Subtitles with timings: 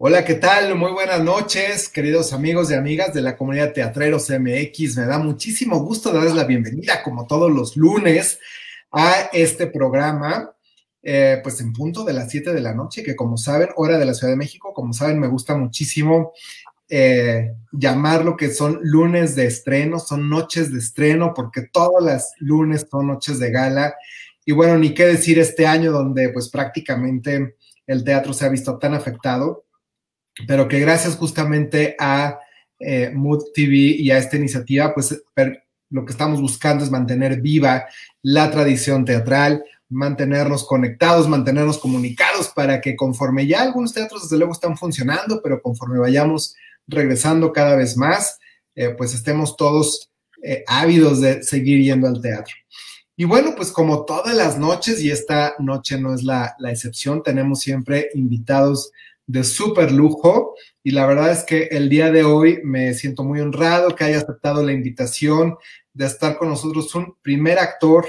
[0.00, 0.76] Hola, ¿qué tal?
[0.76, 4.96] Muy buenas noches, queridos amigos y amigas de la comunidad Teatreros MX.
[4.96, 8.38] Me da muchísimo gusto darles la bienvenida, como todos los lunes,
[8.92, 10.52] a este programa,
[11.02, 14.04] eh, pues en punto de las 7 de la noche, que como saben, hora de
[14.04, 16.32] la Ciudad de México, como saben, me gusta muchísimo
[16.88, 22.34] eh, llamar lo que son lunes de estreno, son noches de estreno, porque todas las
[22.38, 23.96] lunes son noches de gala.
[24.44, 28.78] Y bueno, ni qué decir este año donde pues prácticamente el teatro se ha visto
[28.78, 29.64] tan afectado
[30.46, 32.38] pero que gracias justamente a
[32.78, 35.20] eh, Mood TV y a esta iniciativa, pues
[35.90, 37.86] lo que estamos buscando es mantener viva
[38.22, 44.52] la tradición teatral, mantenernos conectados, mantenernos comunicados para que conforme ya algunos teatros desde luego
[44.52, 46.54] están funcionando, pero conforme vayamos
[46.86, 48.38] regresando cada vez más,
[48.74, 50.10] eh, pues estemos todos
[50.42, 52.54] eh, ávidos de seguir yendo al teatro.
[53.16, 57.22] Y bueno, pues como todas las noches, y esta noche no es la, la excepción,
[57.22, 58.92] tenemos siempre invitados
[59.28, 60.56] de súper lujo.
[60.82, 64.18] Y la verdad es que el día de hoy me siento muy honrado que haya
[64.18, 65.56] aceptado la invitación
[65.92, 68.08] de estar con nosotros un primer actor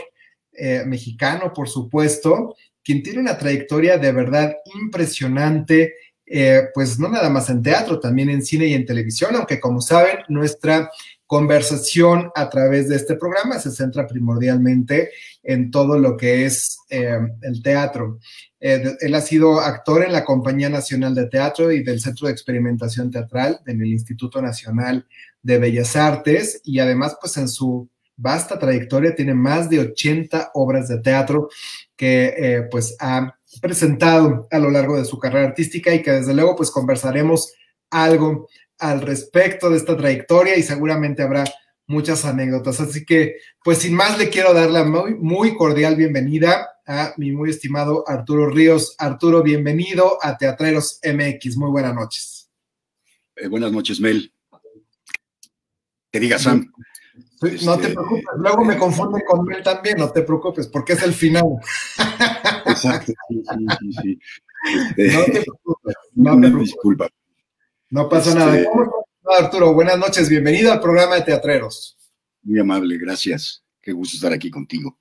[0.53, 5.93] eh, mexicano, por supuesto, quien tiene una trayectoria de verdad impresionante,
[6.25, 9.81] eh, pues no nada más en teatro, también en cine y en televisión, aunque como
[9.81, 10.89] saben, nuestra
[11.29, 15.11] conversación a través de este programa se centra primordialmente
[15.43, 18.17] en todo lo que es eh, el teatro.
[18.59, 22.33] Eh, él ha sido actor en la Compañía Nacional de Teatro y del Centro de
[22.33, 25.05] Experimentación Teatral en el Instituto Nacional
[25.43, 30.87] de Bellas Artes y además pues en su vasta trayectoria tiene más de 80 obras
[30.87, 31.49] de teatro
[31.95, 36.33] que eh, pues ha presentado a lo largo de su carrera artística y que desde
[36.33, 37.53] luego pues conversaremos
[37.91, 38.47] algo
[38.79, 41.43] al respecto de esta trayectoria y seguramente habrá
[41.89, 42.79] muchas anécdotas.
[42.79, 47.31] Así que, pues sin más, le quiero dar la muy, muy cordial bienvenida a mi
[47.31, 48.95] muy estimado Arturo Ríos.
[48.97, 51.57] Arturo, bienvenido a Teatreros MX.
[51.57, 52.49] Muy buenas noches.
[53.35, 54.33] Eh, buenas noches, Mel.
[56.11, 56.71] Que diga Sam.
[57.41, 61.03] no te este, preocupes, luego me confunde con Mel también, no te preocupes, porque es
[61.03, 61.43] el final.
[62.65, 63.43] Exacto, sí,
[63.79, 64.19] sí, sí.
[65.13, 66.65] no te preocupes, no te preocupes.
[66.65, 67.09] Disculpa.
[67.91, 68.55] No pasa nada.
[68.55, 69.73] Este, ¿Cómo estás, Arturo?
[69.73, 71.97] Buenas noches, bienvenido al programa de Teatreros.
[72.43, 73.63] Muy amable, gracias.
[73.81, 74.99] Qué gusto estar aquí contigo.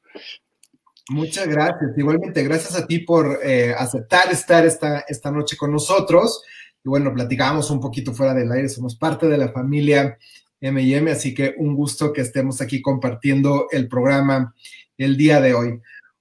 [1.11, 1.97] Muchas gracias.
[1.99, 6.43] Igualmente, gracias a ti por eh, aceptar estar esta, esta noche con nosotros.
[6.83, 10.17] Y bueno, platicábamos un poquito fuera del aire, somos parte de la familia
[10.61, 14.55] MM, así que un gusto que estemos aquí compartiendo el programa
[14.97, 15.81] el día de hoy.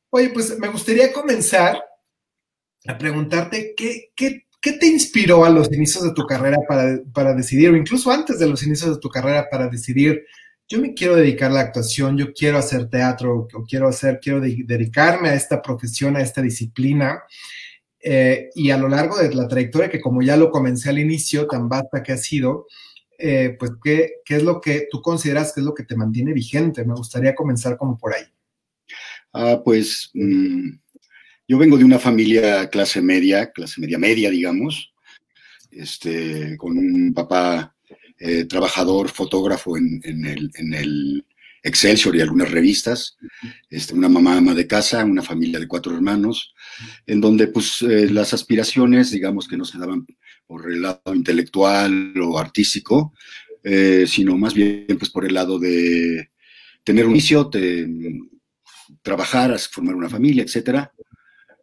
[0.10, 1.82] Oye, pues me gustaría comenzar
[2.88, 7.34] a preguntarte qué, qué, qué te inspiró a los inicios de tu carrera para, para
[7.34, 10.24] decidir, o incluso antes de los inicios de tu carrera para decidir
[10.70, 14.42] yo me quiero dedicar a la actuación, yo quiero hacer teatro, o quiero hacer, quiero
[14.42, 17.24] dedicarme a esta profesión, a esta disciplina.
[18.04, 21.48] Eh, y a lo largo de la trayectoria, que como ya lo comencé al inicio,
[21.48, 22.68] tan vasta que ha sido,
[23.18, 26.34] eh, pues, ¿qué, ¿qué, es lo que tú consideras que es lo que te mantiene
[26.34, 26.84] vigente?
[26.84, 28.26] Me gustaría comenzar como por ahí.
[29.34, 30.70] Ah, pues mm,
[31.48, 34.94] yo vengo de una familia clase media, clase media media, digamos,
[35.72, 37.76] este, con un papá
[38.20, 41.26] eh, trabajador, fotógrafo en, el,
[41.64, 43.18] Excelsior y algunas revistas,
[43.70, 46.54] este, una mamá ama de casa, una familia de cuatro hermanos,
[47.06, 50.06] en donde pues eh, las aspiraciones, digamos que no se daban
[50.46, 53.14] por el lado intelectual o artístico,
[53.64, 56.30] eh, sino más bien pues por el lado de
[56.86, 57.86] tener un inicio, de,
[59.02, 60.94] trabajar, formar una familia, etcétera.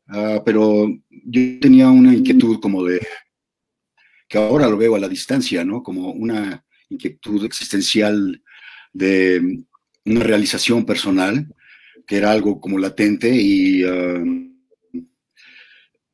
[0.09, 3.01] Ah, pero yo tenía una inquietud como de
[4.29, 5.83] que ahora lo veo a la distancia, ¿no?
[5.83, 8.43] Como una inquietud existencial
[8.93, 9.65] de
[10.05, 11.47] una realización personal,
[12.07, 14.55] que era algo como latente y um,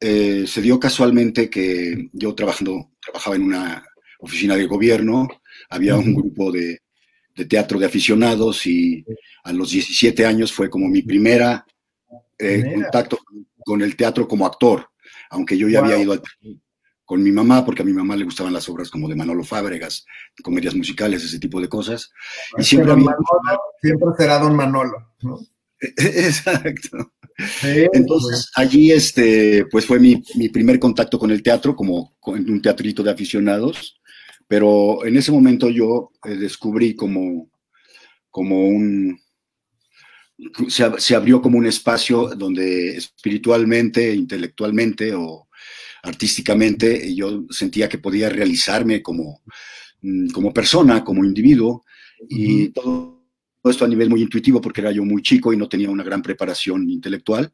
[0.01, 3.85] eh, se dio casualmente que yo trabajando, trabajaba en una
[4.21, 5.29] oficina de gobierno,
[5.69, 6.81] había un grupo de,
[7.49, 9.03] teatro de aficionados y
[9.45, 11.65] a los 17 años fue como mi primera
[12.39, 13.47] eh, contacto con
[13.83, 14.91] el teatro como actor,
[15.31, 16.23] aunque yo ya había ido al
[17.11, 20.07] con mi mamá, porque a mi mamá le gustaban las obras como de Manolo Fábregas,
[20.45, 22.13] comedias musicales, ese tipo de cosas.
[22.57, 22.95] Y siempre,
[23.83, 25.41] siempre será don Manolo, ¿no?
[25.81, 27.13] Exacto.
[27.65, 30.23] Entonces, allí este, pues fue mi,
[30.53, 34.01] primer contacto con el teatro, como en un teatrito de aficionados,
[34.47, 37.51] pero en ese momento yo eh, descubrí como,
[38.31, 39.19] como un,
[40.69, 45.49] se, se, abrió como un espacio donde espiritualmente, intelectualmente o
[46.03, 49.43] artísticamente, yo sentía que podía realizarme como,
[50.03, 51.85] mm, como persona, como individuo,
[52.29, 53.21] y todo
[53.65, 56.23] esto a nivel muy intuitivo porque era yo muy chico y no tenía una gran
[56.23, 57.53] preparación intelectual,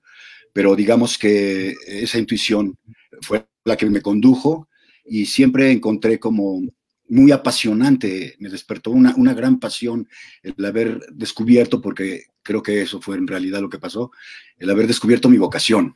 [0.53, 2.77] pero digamos que esa intuición
[3.21, 4.69] fue la que me condujo
[5.05, 6.63] y siempre encontré como
[7.09, 10.09] muy apasionante, me despertó una, una gran pasión
[10.43, 14.13] el haber descubierto, porque creo que eso fue en realidad lo que pasó,
[14.59, 15.95] el haber descubierto mi vocación.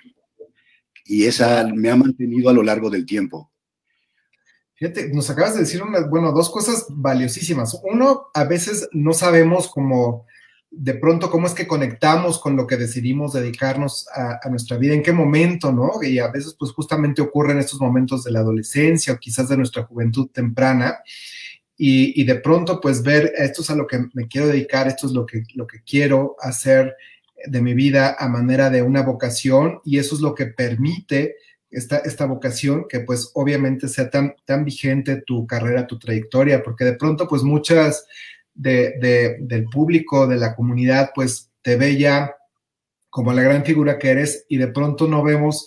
[1.05, 3.51] Y esa me ha mantenido a lo largo del tiempo.
[4.75, 7.79] Fíjate, nos acabas de decir unas, bueno, dos cosas valiosísimas.
[7.85, 10.27] Uno, a veces no sabemos cómo,
[10.71, 15.03] de pronto, cómo es que conectamos con lo que decidimos dedicarnos a, nuestra vida, en
[15.03, 16.03] qué momento, ¿no?
[16.03, 19.59] Y a veces, pues justamente ocurre en estos momentos de la adolescencia o quizás de
[19.59, 20.99] nuestra juventud temprana.
[21.83, 25.15] Y, de pronto, pues ver, esto es a lo que me quiero dedicar, esto es
[25.15, 26.95] lo que, lo que quiero hacer
[27.47, 31.37] de mi vida a manera de una vocación y eso es lo que permite
[31.71, 36.85] esta, esta vocación que pues obviamente sea tan, tan vigente tu carrera, tu trayectoria, porque
[36.85, 38.05] de pronto pues muchas
[38.53, 42.37] de, del público, de la comunidad, pues te ve ya
[43.09, 45.67] como la gran figura que eres y de pronto no vemos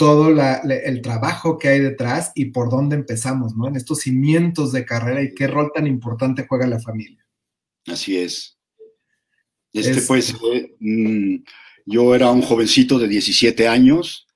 [0.00, 3.68] todo el trabajo que hay detrás y por dónde empezamos, ¿no?
[3.68, 7.22] En estos cimientos de carrera y qué rol tan importante juega la familia.
[7.86, 8.56] Así es.
[9.74, 11.44] Este, pues, eh, mm,
[11.84, 14.26] yo era un jovencito de 17 años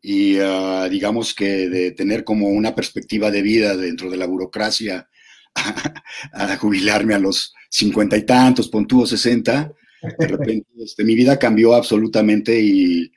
[0.00, 5.10] y ah, digamos que de tener como una perspectiva de vida dentro de la burocracia
[6.32, 9.74] a, jubilarme a los cincuenta y tantos, pontúo sesenta,
[10.18, 13.12] de repente este, mi vida cambió absolutamente y,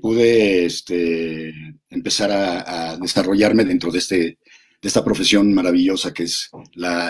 [0.00, 1.52] pude este,
[1.90, 4.38] empezar a, desarrollarme dentro de, este, de
[4.82, 6.50] esta profesión maravillosa que es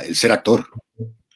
[0.06, 0.66] el ser actor.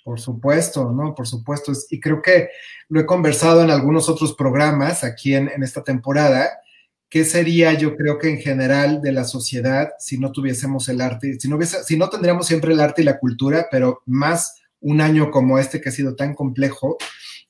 [0.05, 1.15] Por supuesto, ¿no?
[1.15, 1.73] Por supuesto.
[1.91, 2.49] Y creo que
[2.89, 6.49] lo he conversado en algunos otros programas aquí en, en esta temporada
[7.09, 11.39] ¿qué sería yo creo que en general de la sociedad si no tuviésemos el arte,
[11.41, 15.01] si no, hubiese, si no tendríamos siempre el arte y la cultura, pero más un
[15.01, 16.99] año como este que ha sido tan complejo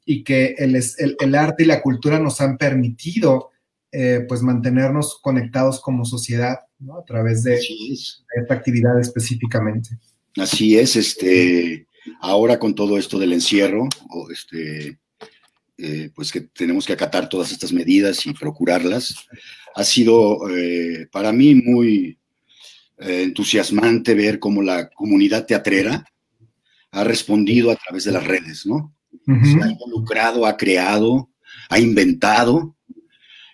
[0.05, 0.81] y que el,
[1.21, 3.51] el, arte y la cultura nos han permitido
[3.91, 6.99] eh, pues mantenernos conectados como sociedad, ¿no?
[6.99, 9.91] A través de, esta actividad específicamente.
[10.37, 11.87] Así es, este,
[12.21, 14.99] ahora con todo esto del encierro, o este,
[15.79, 19.27] eh, pues que tenemos que acatar todas estas medidas y procurarlas.
[19.75, 22.19] Ha sido eh, para mí muy
[22.99, 26.05] entusiasmante ver cómo la comunidad teatrera
[26.91, 28.95] ha respondido a través de las redes, ¿no?
[29.25, 31.31] Se ha involucrado, ha creado,
[31.71, 32.77] ha inventado,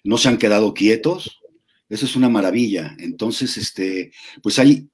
[0.05, 1.41] no se han quedado quietos.
[1.89, 2.95] Eso es una maravilla.
[2.99, 4.13] Entonces, este,
[4.43, 4.89] pues hay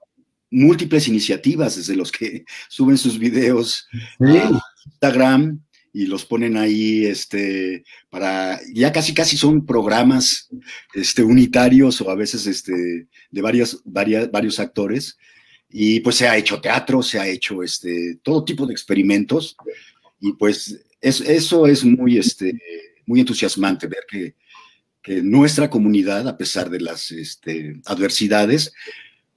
[0.50, 3.86] múltiples iniciativas desde los que suben sus videos
[4.20, 5.60] a Instagram,
[5.92, 10.48] y los ponen ahí este para ya casi casi son programas
[10.94, 15.18] este unitarios o a veces este de varios varias, varios actores
[15.68, 19.56] y pues se ha hecho teatro se ha hecho este todo tipo de experimentos
[20.20, 22.56] y pues eso es muy este
[23.10, 24.36] muy entusiasmante ver que,
[25.02, 28.72] que nuestra comunidad a pesar de las este, adversidades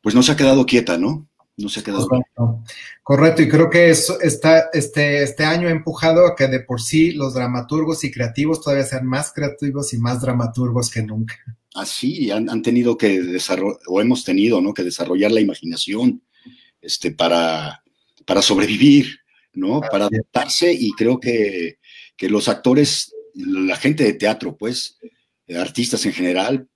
[0.01, 1.27] pues no se ha quedado quieta no
[1.57, 2.07] no se ha quedado.
[2.07, 2.63] Correcto.
[3.03, 6.81] Correcto, y creo que eso está, este, este año ha empujado a que de por
[6.81, 11.35] sí los dramaturgos y creativos todavía sean más creativos y más dramaturgos que nunca.
[11.75, 14.73] Así, han, han tenido que desarrollar, o hemos tenido, ¿no?
[14.73, 16.23] Que desarrollar la imaginación
[16.81, 17.83] este, para,
[18.25, 19.19] para sobrevivir,
[19.53, 19.81] ¿no?
[19.81, 21.77] para adaptarse, y creo que,
[22.15, 24.97] que los actores, la gente de teatro, pues,
[25.57, 26.67] artistas en general,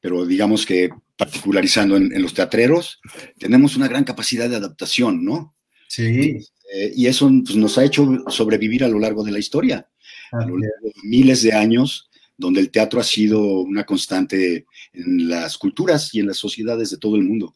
[0.00, 3.00] pero digamos que particularizando en, los teatreros,
[3.38, 5.54] tenemos una gran capacidad de adaptación, ¿no?
[5.88, 6.38] Sí.
[6.74, 9.86] Eh, y eso pues, nos ha hecho sobrevivir a lo largo de la historia,
[10.32, 15.28] a lo largo de miles de años, donde el teatro ha sido una constante en
[15.28, 17.54] las culturas y en las sociedades de todo el mundo.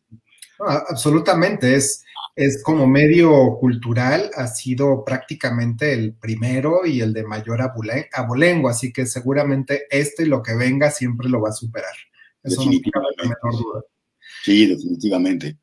[0.59, 2.05] absolutamente, es,
[2.37, 7.61] es como medio cultural, ha sido prácticamente el primero y el de mayor
[8.13, 11.95] abolengo, así que seguramente este y lo que venga siempre lo va a superar
[12.49, 13.37] definitivamente.
[13.43, 13.85] duda.
[14.45, 15.57] Sí, definitivamente.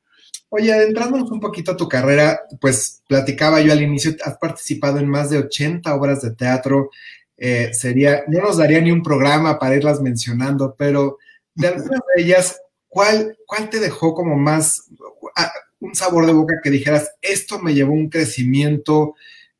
[0.49, 5.07] Oye, adentrándonos un poquito a tu carrera, pues platicaba yo al inicio, has participado en
[5.07, 6.91] más de 80 obras de teatro.
[7.37, 11.17] Eh, sería, no nos daría ni un programa para irlas mencionando, pero
[11.55, 14.89] de algunas de ellas, ¿cuál, cuál te dejó como más
[15.35, 15.51] ah,
[15.83, 19.15] un sabor de boca que dijeras, esto me llevó un crecimiento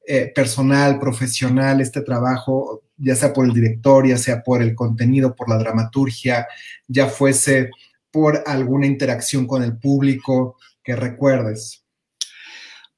[0.07, 5.35] eh, personal, profesional, este trabajo, ya sea por el director, ya sea por el contenido,
[5.35, 6.47] por la dramaturgia,
[6.87, 7.69] ya fuese
[8.09, 11.83] por alguna interacción con el público que recuerdes?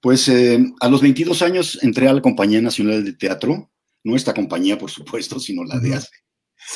[0.01, 3.71] Pues eh, a los 22 años entré a la Compañía Nacional de Teatro,
[4.03, 6.09] no esta compañía, por supuesto, sino la de hace,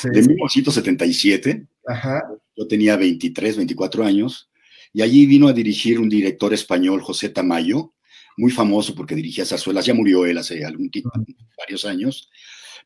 [0.02, 1.68] de 1977.
[2.56, 4.49] Yo tenía 23, 24 años,
[4.92, 7.94] y allí vino a dirigir un director español, José Tamayo,
[8.36, 11.10] muy famoso porque dirigía zarzuelas, ya murió él hace algún tiempo,
[11.56, 12.30] varios años,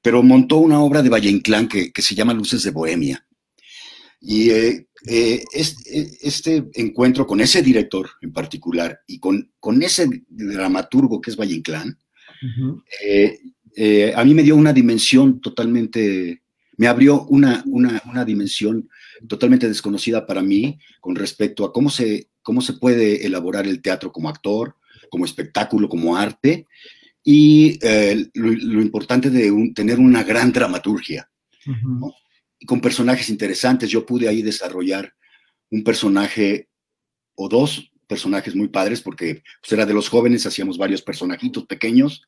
[0.03, 3.27] pero montó una obra de Valle Inclán que, que se llama Luces de Bohemia.
[4.27, 5.45] Y eh, eh,
[6.23, 11.57] este, encuentro con ese director en particular y con, con ese dramaturgo que es Valle
[11.57, 11.99] Inclán,
[13.77, 16.43] eh, a mí me dio una dimensión totalmente,
[16.77, 18.89] me abrió una, una, dimensión
[19.29, 24.11] totalmente desconocida para mí con respecto a cómo se, cómo se puede elaborar el teatro
[24.13, 24.77] como actor,
[25.11, 26.67] como espectáculo, como arte,
[27.23, 27.79] y
[28.35, 31.31] lo, importante de tener una gran dramaturgia
[32.67, 33.89] con personajes interesantes.
[33.91, 35.15] Yo pude ahí desarrollar
[35.71, 36.69] un personaje
[37.35, 42.23] o dos personajes muy padres, porque pues, era de los jóvenes, hacíamos varios personajitos pequeños,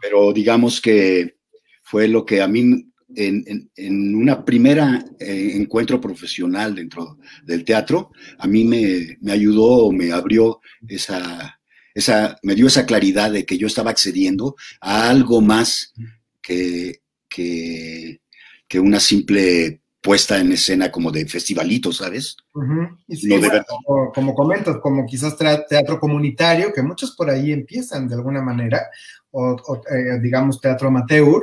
[0.00, 1.36] pero digamos que
[1.82, 8.10] fue lo que a mí en, en, una primera eh, encuentro profesional dentro del teatro,
[8.38, 11.60] a mí me, me ayudó, me abrió esa,
[11.94, 15.92] esa, me dio esa claridad de que yo estaba accediendo a algo más
[16.42, 18.20] que, que,
[18.66, 22.36] que una simple puesta en escena como de festivalito, ¿sabes?
[24.14, 28.88] como, comentas, como quizás teatro comunitario, que muchos por ahí empiezan de alguna manera,
[29.30, 29.56] o,
[29.90, 31.42] eh, digamos teatro amateur,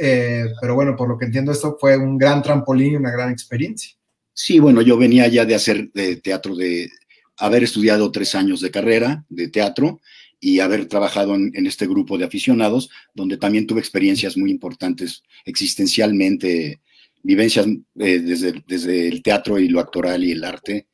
[0.00, 3.30] eh, pero bueno, por lo que entiendo, esto fue un gran trampolín y una gran
[3.30, 3.96] experiencia.
[4.32, 6.90] Sí, bueno, yo venía ya de hacer de teatro, de
[7.36, 10.00] haber estudiado tres años de carrera de teatro
[10.40, 16.80] y haber trabajado en, este grupo de aficionados, donde también tuve experiencias muy importantes existencialmente,
[17.22, 20.86] vivencias eh, desde, desde, el teatro y lo actoral y el arte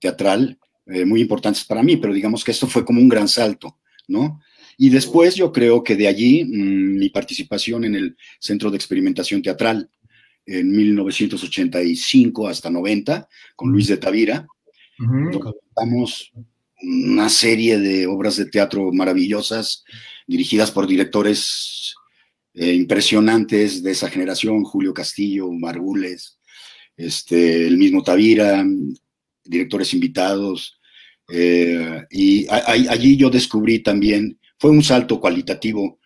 [0.00, 3.78] teatral, eh, muy importantes para mí, pero digamos que esto fue como un gran salto,
[4.08, 4.40] ¿no?
[4.78, 9.42] Y después yo creo que de allí mm, mi participación en el Centro de Experimentación
[9.42, 9.90] Teatral
[10.44, 14.46] en 1985 hasta 90 con Luis de Tavira,
[14.98, 16.06] uh
[16.82, 19.84] una serie de obras de teatro maravillosas,
[20.26, 21.94] dirigidas por directores
[22.54, 26.38] eh, impresionantes de esa generación, Julio Castillo, Margules,
[26.96, 28.64] este, el mismo Tavira,
[29.44, 30.78] directores invitados.
[31.28, 35.98] Eh, y allí yo descubrí también, fue un salto cualitativo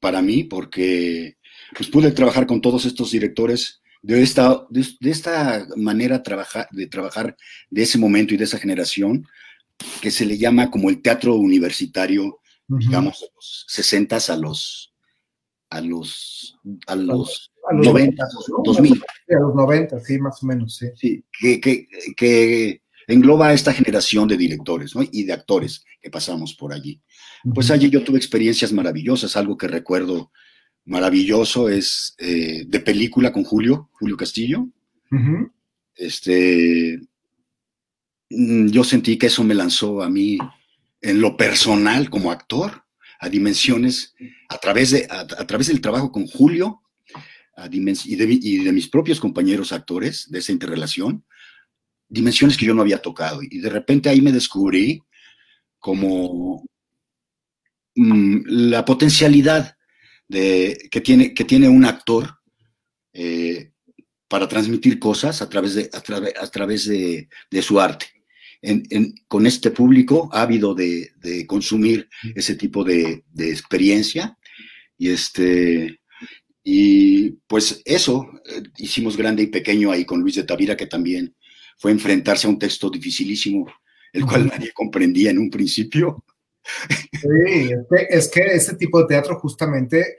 [0.00, 1.36] para mí, porque
[1.76, 7.36] pues, pude trabajar con todos estos directores de esta, de, esta manera trabajar, de trabajar
[7.70, 9.26] de ese momento y de esa generación,
[10.00, 14.94] que se le llama como el teatro universitario, digamos, de los 60 a los
[15.70, 18.24] a los a los, 90,
[18.64, 19.02] 2000.
[19.28, 20.86] a los 90, sí, más o menos, sí.
[20.96, 21.86] Sí, que, que,
[22.16, 25.02] que engloba a esta generación de directores ¿no?
[25.10, 27.00] y de actores que pasamos por allí.
[27.54, 30.30] Pues allí yo tuve experiencias maravillosas, algo que recuerdo
[30.84, 34.68] maravilloso es eh, de película con Julio, Julio Castillo.
[35.94, 37.00] Este,
[38.30, 40.38] Mm, yo sentí que eso me lanzó a mí
[41.00, 42.84] en lo personal como actor
[43.20, 44.14] a dimensiones
[44.48, 46.82] a través, de, a, través del trabajo con Julio
[47.70, 51.24] y, de, mis propios compañeros actores de esa interrelación,
[52.08, 53.40] dimensiones que yo no había tocado.
[53.42, 55.02] Y de repente ahí me descubrí
[55.78, 56.64] como
[57.94, 59.76] mm, la potencialidad
[60.28, 62.38] de, que, tiene, que tiene un actor
[63.12, 63.72] eh,
[64.28, 68.06] para transmitir cosas a través de, a, través de su arte
[69.28, 71.10] con este público ávido de,
[71.46, 74.36] consumir ese tipo de, de, experiencia.
[74.96, 76.00] Y, este,
[76.64, 81.36] y pues eso, eh, hicimos grande y pequeño ahí con Luis de Tavira, que también
[81.78, 83.66] fue enfrentarse a un texto dificilísimo,
[84.12, 86.24] el cual nadie comprendía en un principio.
[87.12, 87.70] Sí,
[88.10, 90.16] es que, ese tipo de teatro justamente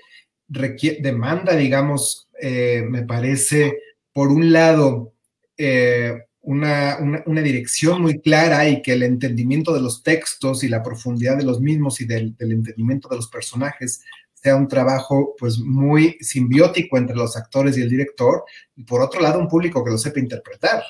[0.48, 3.78] requiere, demanda, digamos, eh, me parece,
[4.12, 5.14] por un lado,
[5.58, 6.98] eh, una,
[7.44, 11.60] dirección muy clara y que el entendimiento de los textos y la profundidad de los
[11.60, 14.02] mismos y del, entendimiento de los personajes
[14.34, 18.44] sea un trabajo pues muy simbiótico entre los actores y el director
[18.76, 20.82] y por otro lado un público que lo sepa interpretar.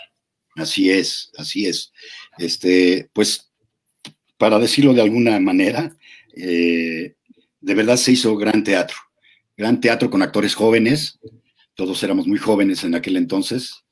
[0.60, 1.92] Así es, así es.
[2.38, 3.51] Este, pues
[4.38, 5.96] para decirlo de alguna manera,
[6.36, 7.16] eh,
[7.60, 8.98] de verdad se hizo gran teatro,
[9.58, 11.20] gran teatro con actores jóvenes,
[11.75, 13.84] todos éramos muy jóvenes en aquel entonces,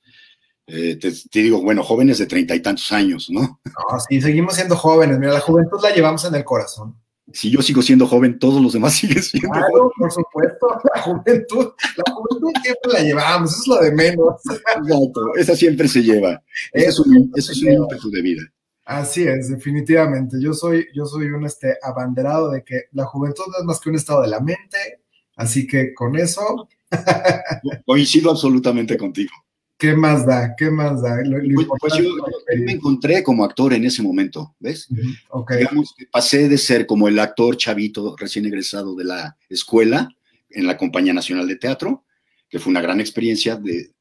[0.68, 3.42] eh, te, digo, bueno, jóvenes de treinta y tantos años, ¿no?
[3.64, 5.18] No, sí, seguimos siendo jóvenes.
[5.18, 7.00] Mira, la juventud la llevamos en el corazón.
[7.34, 11.74] Si yo sigo siendo joven, todos los demás siguen siendo claro, por supuesto, la juventud,
[11.98, 14.36] la juventud siempre la llevamos, eso es lo de menos.
[14.50, 16.42] Exacto, esa siempre se lleva.
[16.72, 18.42] Ese es un, ese es un ímpetu de vida.
[18.86, 20.38] Así es, definitivamente.
[20.40, 23.90] Yo soy, yo soy un este, abanderado de que la juventud no es más que
[23.90, 25.02] un estado de la mente,
[25.36, 26.70] así que con eso.
[27.86, 29.34] Coincido absolutamente contigo.
[29.78, 30.56] ¿Qué más da?
[30.58, 31.18] ¿Qué más da?
[31.54, 32.16] Pues, pues yo,
[32.60, 34.88] me encontré como actor en ese momento, ¿ves?
[34.90, 40.10] Digamos que pasé de ser como el actor chavito recién egresado de la escuela
[40.50, 42.06] en la Compañía Nacional de Teatro,
[42.50, 43.92] que fue una gran experiencia de,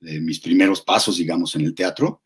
[0.00, 2.22] mis primeros pasos, digamos, en el teatro,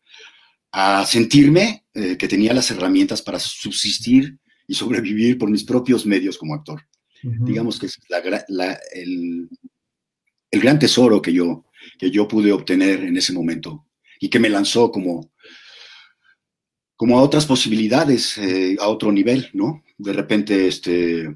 [0.71, 6.37] a sentirme eh, que tenía las herramientas para subsistir y sobrevivir por mis propios medios
[6.37, 6.81] como actor.
[7.21, 7.99] Digamos que es
[8.93, 9.49] el,
[10.51, 11.65] gran tesoro que yo,
[11.97, 13.85] que yo pude obtener en ese momento
[14.19, 15.31] y que me lanzó como,
[16.95, 19.83] como a otras posibilidades, eh, a otro nivel, ¿no?
[19.97, 21.35] De repente, este,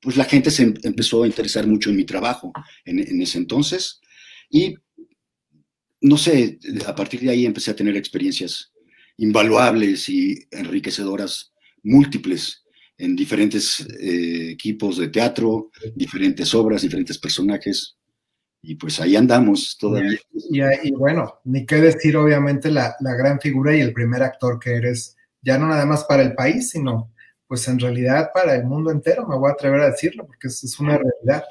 [0.00, 2.52] pues la gente se em, empezó a interesar mucho en mi trabajo
[2.84, 4.00] en, ese entonces
[4.50, 4.74] y
[6.00, 8.72] no sé, a partir de ahí empecé a tener experiencias
[9.18, 11.52] invaluables y enriquecedoras
[11.82, 12.64] múltiples
[12.96, 17.96] en diferentes eh, equipos de teatro, diferentes obras, diferentes personajes.
[18.62, 20.18] Y pues ahí andamos todavía.
[20.82, 24.74] Y, bueno, ni qué decir, obviamente, la, la, gran figura y el primer actor que
[24.74, 27.10] eres, ya no nada más para el país, sino
[27.46, 30.62] pues en realidad para el mundo entero, me voy a atrever a decirlo, porque es,
[30.62, 31.44] es una realidad.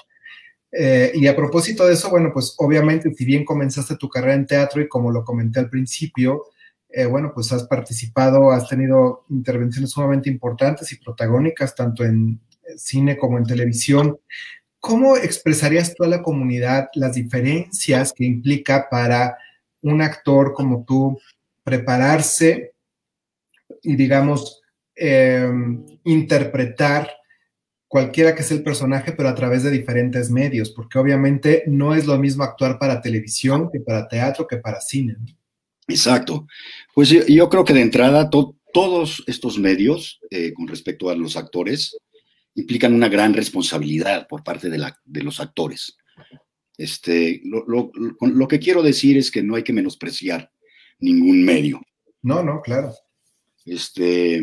[0.71, 4.45] Eh, y a propósito de eso, bueno, pues obviamente, si bien comenzaste tu carrera en
[4.45, 6.45] teatro y como lo comenté al principio,
[6.89, 12.39] eh, bueno, pues has participado, has tenido intervenciones sumamente importantes y protagónicas, tanto en
[12.77, 14.17] cine como en televisión.
[14.79, 19.37] ¿Cómo expresarías tú a la comunidad las diferencias que implica para
[19.81, 21.19] un actor como tú
[21.63, 22.73] prepararse
[23.81, 24.61] y, digamos,
[24.95, 27.09] em, interpretar
[27.87, 32.05] cualquiera que sea el personaje, pero a través de diferentes medios, porque obviamente no es
[32.05, 35.15] lo mismo actuar para televisión que para teatro, que para cine.
[35.87, 36.45] Exacto.
[36.93, 41.97] Pues yo, creo que de entrada todos estos medios, eh, con respecto a los actores,
[42.59, 45.97] implican una gran responsabilidad por parte de, la, de los actores.
[46.77, 50.49] Este, lo, lo, que quiero decir es que no hay que menospreciar
[50.99, 51.81] ningún medio.
[52.21, 52.93] No, no, claro.
[53.65, 54.41] Este,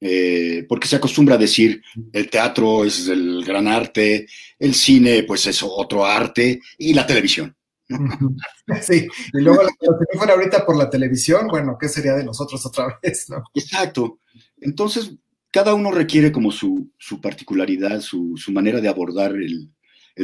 [0.00, 1.80] eh, porque se acostumbra a decir
[2.12, 4.26] el teatro es el gran arte,
[4.58, 7.56] el cine pues es otro arte y la televisión.
[8.80, 12.98] Sí, y luego si fuera ahorita por la televisión, bueno, ¿qué sería de nosotros otra
[13.02, 13.28] vez?
[13.28, 13.44] No?
[13.54, 14.20] Exacto.
[14.58, 15.12] Entonces,
[15.54, 16.90] cada uno requiere como su,
[17.22, 19.70] particularidad, su, manera de abordar el,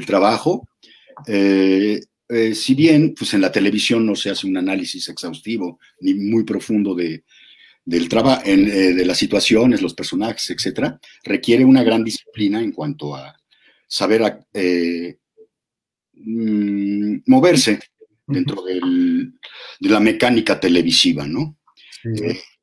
[0.05, 0.69] trabajo.
[1.25, 6.15] Eh, eh, si bien, pues en la televisión no se hace un análisis exhaustivo ni
[6.15, 7.23] muy profundo de,
[7.85, 8.09] del
[8.45, 13.33] eh, de las situaciones, los personajes, etcétera, requiere una gran disciplina en cuanto a
[13.87, 15.17] saber eh,
[16.15, 17.79] mm, moverse
[18.27, 18.81] dentro de
[19.89, 21.57] la mecánica televisiva, ¿no?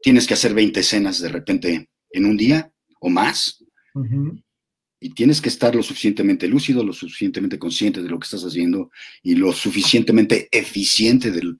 [0.02, 3.64] Tienes que hacer 20 escenas de repente en un día o más.
[5.00, 8.92] Y tienes que estar lo suficientemente lúcido, lo suficientemente consciente de lo que estás haciendo
[9.22, 11.58] y lo suficientemente eficiente del,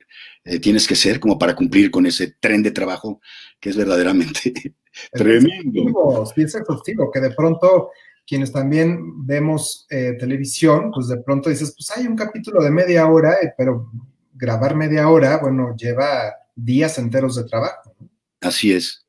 [0.62, 3.22] tienes que ser como para cumplir con ese tren de trabajo
[3.60, 4.76] que es verdaderamente
[5.12, 6.26] tremendo.
[6.34, 7.90] Sí, es exhaustivo, que de pronto
[8.28, 13.08] quienes también vemos eh, televisión, pues de pronto dices, pues hay un capítulo de media
[13.08, 13.90] hora, eh, pero
[14.34, 17.96] grabar media hora, bueno, lleva días enteros de trabajo.
[18.42, 19.07] Así es.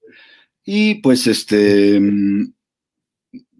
[0.70, 1.98] Y pues este,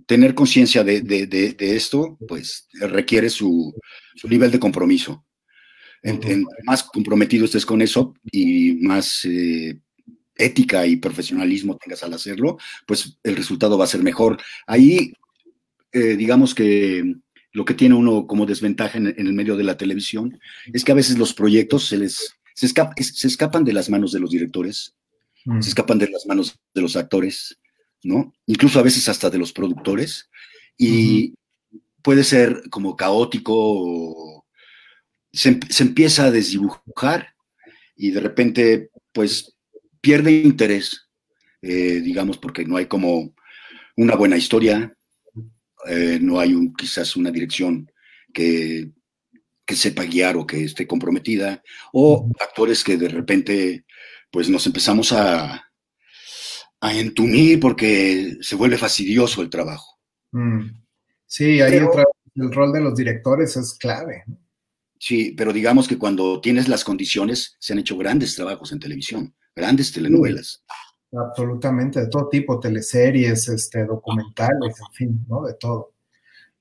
[0.05, 3.75] tener conciencia de, esto, pues requiere su,
[4.25, 5.25] nivel de compromiso.
[6.65, 9.81] más comprometido estés con eso y más eh,
[10.35, 14.37] ética y profesionalismo tengas al hacerlo, pues el resultado va a ser mejor.
[14.67, 15.15] Ahí,
[15.93, 17.15] eh, digamos que
[17.53, 20.39] lo que tiene uno como desventaja en, el medio de la televisión
[20.75, 24.31] es que a veces los proyectos se les se, escapan de las manos de los
[24.31, 24.95] directores,
[25.45, 25.61] mm.
[25.63, 27.59] se escapan de las manos de los actores,
[28.03, 28.33] ¿no?
[28.47, 30.31] Incluso a veces hasta de los productores,
[30.77, 31.35] y
[32.03, 34.47] puede ser como caótico,
[35.33, 37.35] se, se empieza a desdibujar
[37.97, 39.57] y de repente, pues
[40.01, 41.09] pierde interés,
[41.63, 43.35] eh, digamos, porque no hay como
[43.97, 44.97] una buena historia,
[45.89, 47.91] eh, no hay un, quizás una dirección
[48.33, 48.91] que,
[49.67, 53.85] que, sepa guiar o que esté comprometida, o actores que de repente
[54.31, 55.71] pues nos empezamos a,
[56.81, 59.99] a entumir porque se vuelve fastidioso el trabajo.
[60.33, 60.71] Mm.
[61.27, 64.25] Sí, ahí el rol de los directores es clave.
[64.99, 69.35] Sí, pero digamos que cuando tienes las condiciones, se han hecho grandes trabajos en televisión
[69.59, 70.63] grandes telenovelas.
[71.13, 75.47] Absolutamente, de todo tipo, teleseries, este, documentales, en fin, ¿no?
[75.47, 75.95] De todo.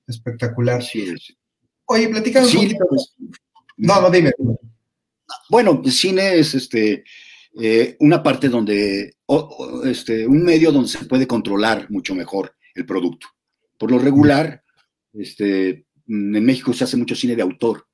[0.08, 0.82] Espectacular.
[0.82, 1.13] Sí,
[1.86, 2.86] Oye, platícanos un poquito.
[2.89, 3.13] Pues,
[3.77, 4.32] no, no, dime.
[5.49, 7.03] Bueno, el cine es este,
[7.60, 9.15] eh, una parte donde,
[9.86, 13.28] este, un medio donde se puede controlar mucho mejor el producto.
[13.78, 14.63] Por lo regular,
[15.13, 17.88] este, en México se hace mucho cine de autor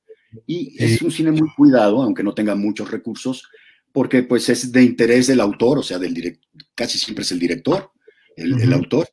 [0.46, 3.48] y es un cine muy cuidado, aunque no tenga muchos recursos,
[3.92, 6.44] porque pues es de interés del autor, o sea, del director,
[6.76, 7.92] casi siempre es el director,
[8.36, 9.08] el, autor,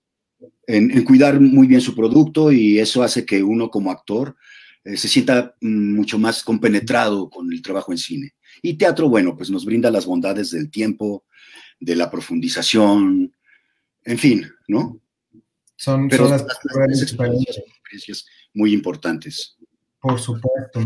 [0.67, 4.37] en, cuidar muy bien su producto y eso hace que uno como actor
[4.85, 8.35] eh, se sienta mm, mucho más compenetrado con el trabajo en cine.
[8.63, 11.25] Y teatro, bueno, pues nos brinda las bondades del tiempo,
[11.79, 13.35] de la profundización,
[14.05, 15.01] en fin, ¿no?
[15.77, 19.57] Son, Pero son las las- experiencias, muy importantes.
[20.01, 20.81] Por supuesto.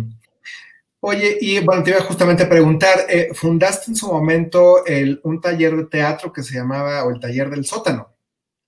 [1.00, 5.40] Oye, y bueno, te iba justamente a preguntar, eh, fundaste en su momento el, un
[5.40, 8.16] taller de teatro que se llamaba, o el taller del sótano.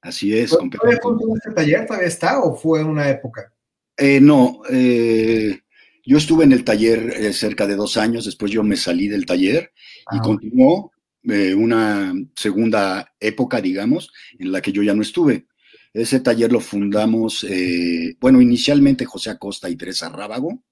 [0.00, 0.98] Así es, ¿Todavía
[1.34, 1.86] este taller?
[1.86, 3.52] ¿Todavía está o fue una época?
[3.98, 5.60] Eh, no, eh,
[6.04, 9.26] yo estuve en el taller eh, cerca de dos años, después yo me salí del
[9.26, 9.72] taller
[10.12, 10.92] y Ah, continuó
[11.24, 15.46] eh, una segunda época, digamos, en la que yo ya no estuve.
[15.92, 20.62] Ese taller lo fundamos, eh, bueno, inicialmente José Acosta y Teresa Rábago,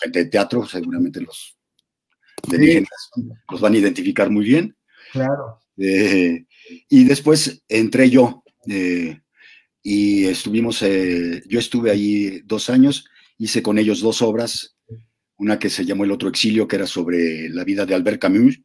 [0.00, 1.56] gente de teatro, seguramente los
[2.48, 2.84] de Sí.
[3.50, 4.74] los van a identificar muy bien.
[5.12, 5.60] Claro.
[5.76, 9.20] Y después entré yo eh,
[9.82, 13.06] y estuvimos, eh, yo estuve ahí dos años,
[13.38, 14.76] hice con ellos dos obras,
[15.36, 18.60] una que se llamó El otro exilio, que era sobre la vida de Albert Camus,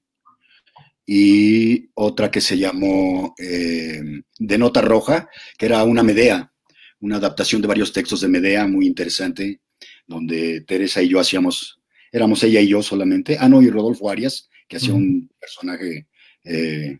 [1.06, 4.01] y otra que se llamó eh,
[4.39, 6.51] De Nota Roja, que era una Medea,
[6.99, 9.62] una adaptación de varios textos de Medea muy interesante,
[10.08, 11.80] donde Teresa y yo hacíamos,
[12.12, 16.08] éramos ella y yo solamente, ah, no, y Rodolfo Arias, que hacía un personaje
[16.43, 16.99] eh,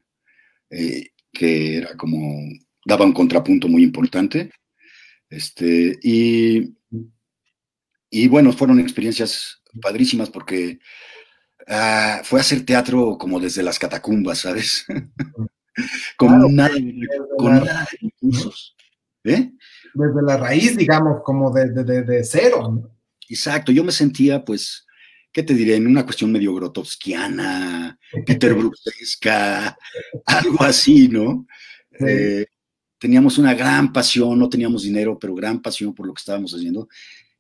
[1.32, 2.40] que era como,
[2.86, 4.52] daba un contrapunto muy importante.
[5.30, 6.78] Este, y,
[8.10, 10.80] y bueno, fueron experiencias padrísimas porque
[11.68, 14.86] ah, fue hacer teatro como desde las catacumbas, ¿sabes?
[16.16, 16.76] con Claro, nada,
[17.38, 18.76] con nada de recursos.
[19.26, 19.52] ¿Eh?
[19.96, 22.72] Desde la raíz, digamos, como de, de, de, de cero.
[22.72, 22.96] ¿no?
[23.28, 24.86] Exacto, yo me sentía, pues,
[25.32, 25.76] ¿qué te diré?
[25.76, 29.76] En una cuestión medio grotowskiana, Peter Bruxesca,
[30.28, 31.48] algo así, ¿no?
[31.98, 32.06] Sí.
[32.08, 32.46] Eh,
[33.06, 36.90] teníamos una gran pasión, no teníamos dinero, pero gran pasión por lo que estábamos haciendo.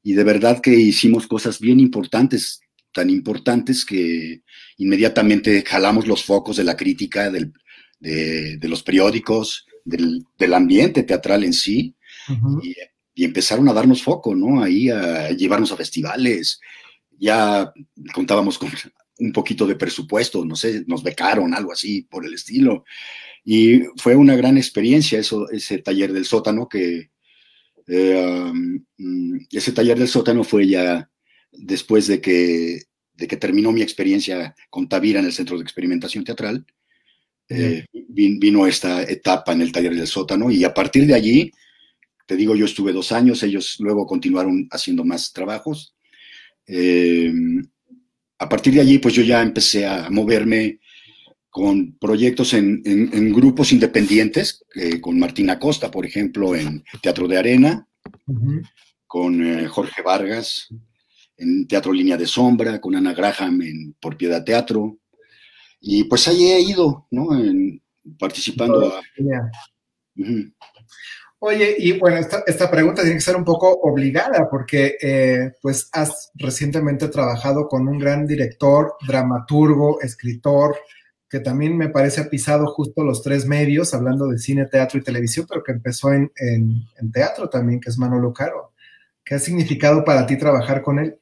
[0.04, 2.62] Y de verdad que hicimos cosas bien importantes,
[2.94, 4.44] tan importantes que
[4.78, 7.52] inmediatamente jalamos los focos de la crítica, del-
[8.00, 11.96] de, de los periódicos, del, del ambiente teatral en sí
[12.30, 12.62] Ujú.
[12.64, 12.76] y,
[13.16, 14.62] y empezaron a darnos foco, ¿no?
[14.62, 16.60] Ahí a llevarnos a festivales.
[17.18, 17.74] Ya
[18.14, 18.70] contábamos con
[19.18, 22.84] un poquito de presupuesto, no sé, nos becaron, algo así por el estilo.
[23.46, 27.12] Y fue una gran experiencia eso, ese taller del sótano que...
[27.88, 28.52] eh,
[28.98, 31.10] um, ese taller del sótano fue ya
[31.52, 32.82] después de que,
[33.14, 36.66] de que terminó mi experiencia con Tavira en el Centro de Experimentación Teatral.
[37.50, 41.52] eh, vin- vino esta etapa en el taller del sótano y a partir de allí
[42.28, 45.96] te digo, yo estuve dos años, ellos luego continuaron haciendo más trabajos.
[46.68, 47.32] Eh,
[48.40, 50.80] a partir de allí, pues yo ya empecé a moverme
[51.56, 57.30] con proyectos en, en- en grupos independientes, eh, con Martina Costa, por ejemplo, en Teatro
[57.30, 57.88] de Arena,
[59.08, 60.68] con eh, Jorge Vargas,
[61.38, 64.98] en Teatro Línea de Sombra, con Ana Graham en Por Piedad Teatro.
[65.80, 67.34] Y pues ahí he ido, ¿no?
[67.40, 67.82] En-
[68.20, 68.88] participando.
[68.94, 69.02] a-.
[71.40, 75.88] Oye, y bueno, esta, esta pregunta tiene que ser un poco obligada porque eh, pues
[75.94, 80.76] has recientemente trabajado con un gran director, dramaturgo, escritor,
[81.36, 85.04] que también me parece ha pisado justo los tres medios, hablando de cine, teatro y
[85.04, 88.72] televisión, pero que empezó en, en- en teatro también, que es Manolo Caro.
[89.26, 91.18] ¿Qué ha significado para ti trabajar con él?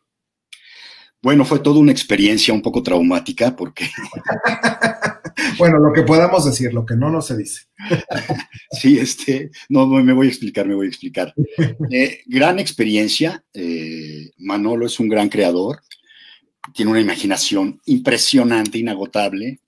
[1.19, 3.85] Bueno, fue toda una experiencia un poco traumática porque
[5.57, 7.63] Bueno, lo que podamos decir, lo que no, no se dice.
[8.71, 11.33] Sí, este, no, no, me voy a explicar, me voy a explicar.
[11.91, 15.79] Eh, gran experiencia, eh, Manolo es un gran creador,
[16.75, 19.59] tiene una imaginación impresionante, inagotable,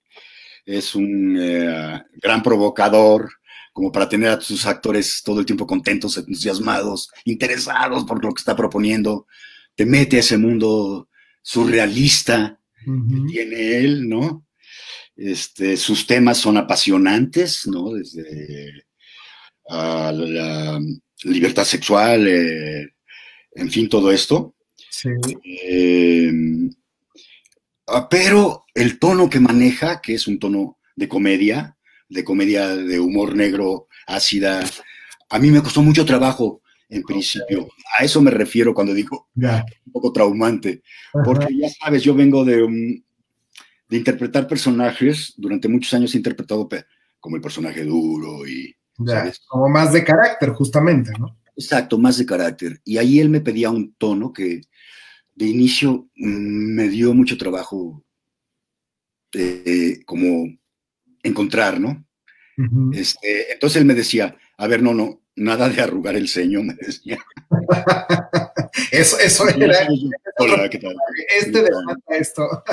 [0.66, 3.30] es un eh, gran provocador,
[3.72, 8.40] como para tener a sus actores todo el tiempo contentos, entusiasmados, interesados por lo que
[8.40, 9.26] está proponiendo,
[9.74, 11.08] te mete a ese mundo
[11.42, 13.26] surrealista Ujú.
[13.26, 14.46] tiene él, ¿no?
[15.16, 17.92] Este, sus temas son apasionantes, ¿no?
[17.92, 18.84] Desde
[19.68, 20.80] ah, la
[21.24, 22.88] libertad sexual, eh,
[23.52, 24.54] en fin, todo esto.
[24.90, 25.10] Sí.
[25.44, 26.32] Eh,
[28.10, 31.76] pero el tono que maneja, que es un tono de comedia,
[32.08, 34.64] de comedia de humor negro, ácida,
[35.30, 37.68] a mí me costó mucho trabajo en principio.
[37.98, 40.82] A eso me refiero cuando digo un poco traumante.
[41.24, 43.02] Porque ya sabes, yo vengo de, um,
[43.88, 46.68] de interpretar personajes, durante muchos años he interpretado
[47.18, 48.74] como el personaje duro y,
[49.48, 51.36] como más de carácter, justamente, ¿no?
[51.56, 52.80] exacto, más de carácter.
[52.84, 54.60] Y ahí él me pedía un tono que
[55.36, 58.04] de inicio mm, me dio mucho trabajo
[59.32, 60.48] eh, como
[61.22, 62.04] encontrar, ¿no?
[62.94, 66.74] Este, entonces él me decía, a ver, no, no, nada de arrugar el ceño, me
[66.74, 67.18] decía.
[68.90, 69.86] Eso, eso era.
[70.38, 70.96] Hola, ¿qué tal?
[71.38, 72.64] Este demanda esto.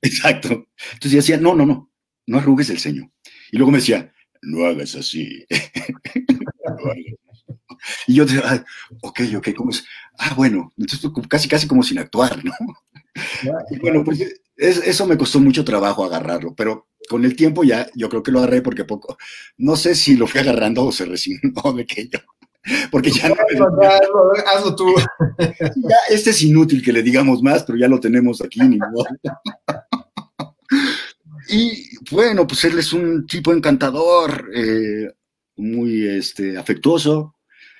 [0.00, 0.66] Exacto.
[0.94, 1.90] Entonces yo decía, no, no, no,
[2.26, 3.12] no arrugues el ceño.
[3.52, 5.46] Y luego me decía, no hagas así.
[8.06, 8.64] Y yo decía,
[9.02, 9.84] ok, ok, ¿cómo es?
[10.18, 12.52] Ah, bueno, entonces casi, casi como sin actuar, ¿no?
[13.70, 18.08] Y bueno, pues eso me costó mucho trabajo agarrarlo, pero con el tiempo ya yo
[18.08, 19.16] creo que lo agarré porque poco,
[19.56, 22.20] no sé si lo fui agarrando o se resignó de que yo,
[22.92, 23.34] porque ya no...
[24.46, 24.94] Hazlo tú.
[25.38, 29.04] Ya, este es inútil que le digamos más, pero ya lo tenemos aquí, ni modo.
[31.50, 35.10] Y bueno, pues él es un tipo encantador, eh,
[35.56, 37.36] muy este, afectuoso,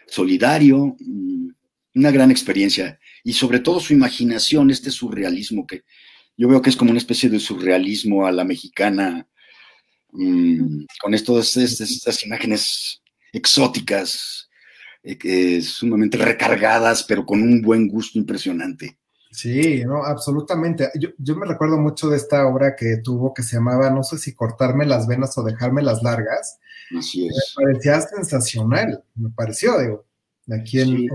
[0.06, 1.50] solidario, mm,
[1.94, 2.98] una gran experiencia.
[3.24, 5.84] Y sobre todo su imaginación, este surrealismo que
[6.36, 9.26] yo veo que es como una especie de surrealismo a la mexicana,
[10.12, 14.48] mm, con estas imágenes exóticas,
[15.02, 18.98] eh, sumamente recargadas, pero con un buen gusto impresionante.
[19.30, 20.90] Sí, no, absolutamente.
[21.18, 24.34] Yo, me recuerdo mucho de esta obra que tuvo que se llamaba, no sé si
[24.34, 26.58] cortarme las venas o dejarme las largas.
[26.96, 27.54] Así es.
[27.58, 30.06] Me parecía sensacional, me pareció, digo,
[30.50, 31.08] aquí en,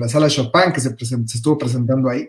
[0.00, 2.28] la sala Chopin que se, se, estuvo presentando ahí.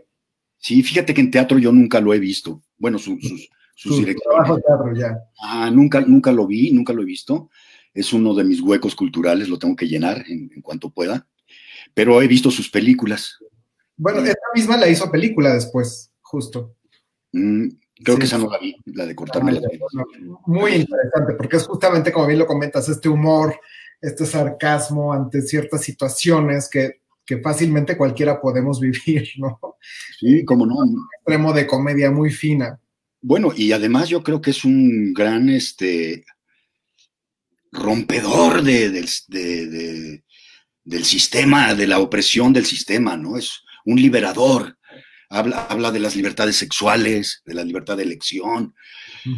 [0.58, 2.64] Sí, fíjate que en teatro yo nunca lo he visto.
[2.78, 5.18] Bueno, sus, sus, Trabajo teatro ya.
[5.40, 7.50] Ah, nunca, nunca lo vi, nunca lo he visto.
[7.94, 11.28] Es uno de mis huecos culturales, lo tengo que llenar en, en cuanto pueda.
[11.94, 13.38] Pero he visto sus películas.
[13.98, 16.76] Bueno, esta misma la hizo película después, justo.
[17.32, 17.68] Mm,
[18.04, 19.62] creo que esa no la vi, la de cortarme la
[20.46, 23.60] Muy interesante, porque es justamente, como bien lo comentas, este humor,
[24.02, 27.02] este sarcasmo ante ciertas situaciones que,
[27.44, 29.60] fácilmente cualquiera podemos vivir, ¿no?
[30.20, 30.76] Sí, como no.
[30.76, 32.80] Un extremo de comedia muy fina.
[33.22, 36.24] Bueno, y además yo creo que es un gran este
[37.72, 38.90] rompedor de,
[40.84, 43.38] del sistema, de la opresión del sistema, ¿no?
[43.38, 44.78] Es un liberador.
[45.30, 48.74] Habla, habla de las libertades sexuales, de la libertad de elección,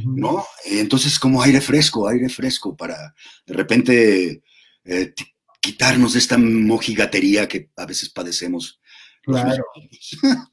[0.05, 0.45] ¿no?
[0.65, 3.15] Entonces, como aire fresco, aire fresco para
[3.47, 4.43] de repente
[4.89, 5.13] eh,
[5.62, 8.82] quitarnos de esta mojigatería que a veces padecemos.
[9.23, 9.63] Claro.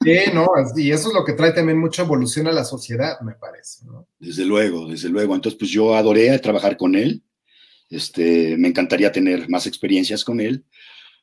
[0.04, 0.46] Sí, no,
[0.76, 3.84] y eso es lo que trae también mucha evolución a la sociedad, me parece.
[3.84, 4.06] ¿no?
[4.20, 5.34] Desde luego, desde luego.
[5.34, 7.24] Entonces, pues yo adoré trabajar con él.
[7.90, 10.64] Este, me encantaría tener más experiencias con él,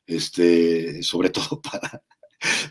[0.06, 2.02] este, sobre todo para,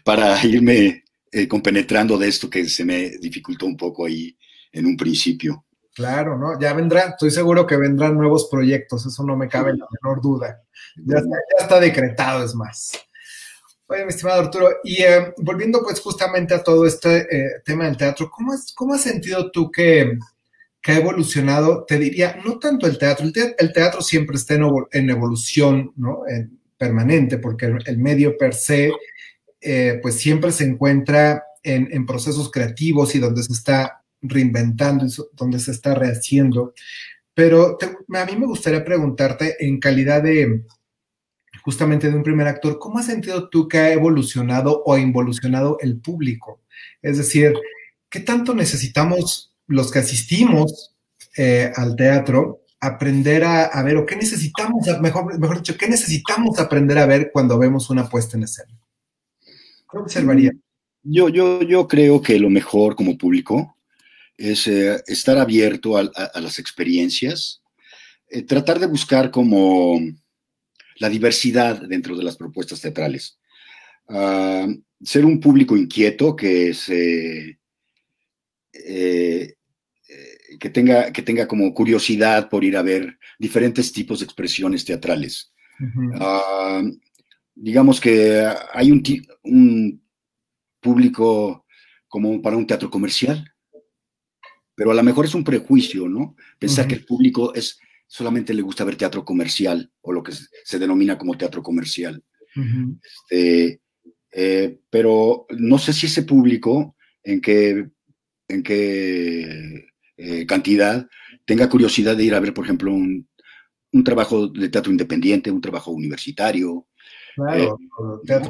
[0.04, 4.38] para irme eh, compenetrando de esto que se me dificultó un poco ahí
[4.72, 5.66] en un principio.
[5.94, 6.60] Claro, ¿no?
[6.60, 10.64] Ya vendrá, estoy seguro que vendrán nuevos proyectos, eso no me cabe la menor duda.
[10.96, 11.22] Ya
[11.60, 12.92] está, decretado, es más.
[13.88, 17.98] Oye, mi estimado Arturo, y eh, volviendo pues justamente a todo este eh, tema del
[17.98, 20.18] teatro, ¿cómo, es, ¿cómo has sentido tú que,
[20.86, 21.86] ha evolucionado?
[21.86, 26.24] Te diría, no tanto el teatro, el teatro, siempre está en, evolución, ¿no?
[26.78, 28.92] permanente, porque el medio per se
[29.66, 35.72] eh, pues siempre se encuentra en, procesos creativos y donde se está reinventando, donde se
[35.72, 36.74] está rehaciendo.
[37.34, 40.64] Pero a mí me gustaría preguntarte en calidad de
[41.64, 46.00] justamente de un primer actor, ¿cómo has sentido tú que ha evolucionado o involucionado el
[46.00, 46.62] público?
[47.02, 47.54] Es decir,
[48.10, 50.94] ¿qué tanto necesitamos los que asistimos
[51.38, 56.98] eh, al teatro aprender a, ver o qué necesitamos, mejor, mejor dicho, qué necesitamos aprender
[56.98, 58.78] a ver cuando vemos una puesta en escena?
[59.90, 60.52] ¿Qué observaría?
[61.02, 63.73] Yo, yo, yo creo que lo mejor como público
[64.44, 67.64] es eh, estar abierto a, las experiencias,
[68.30, 70.00] eh, tratar de buscar como
[70.98, 73.40] la diversidad dentro de las propuestas teatrales.
[74.10, 74.68] Ah,
[75.02, 77.60] ser un público inquieto que se...
[78.74, 79.54] Eh,
[80.60, 85.52] que tenga, que tenga como curiosidad por ir a ver diferentes tipos de expresiones teatrales.
[87.56, 89.02] Digamos que hay un,
[89.44, 90.04] un
[90.80, 91.66] público
[92.08, 93.53] como para un teatro comercial,
[94.76, 96.36] pero a lo mejor es un prejuicio, ¿no?
[96.60, 100.80] Pensar que el público es solamente le gusta ver teatro comercial o lo que se
[100.80, 102.24] denomina como teatro comercial.
[103.02, 103.82] Este,
[104.32, 107.90] eh, pero no sé si ese público en qué,
[108.48, 109.86] en qué
[110.18, 111.08] eh, cantidad
[111.46, 113.28] tenga curiosidad de ir a ver, por ejemplo, un,
[113.92, 116.88] un trabajo de teatro independiente, un trabajo universitario,
[117.36, 117.80] Claro,
[118.28, 118.44] eh,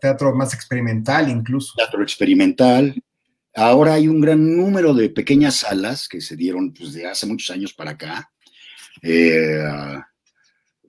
[0.00, 1.72] teatro, más experimental incluso.
[1.76, 2.94] Teatro experimental.
[3.56, 7.50] Ahora hay un gran número de pequeñas salas que se dieron pues, de hace muchos
[7.50, 8.30] años para acá,
[9.00, 9.64] eh,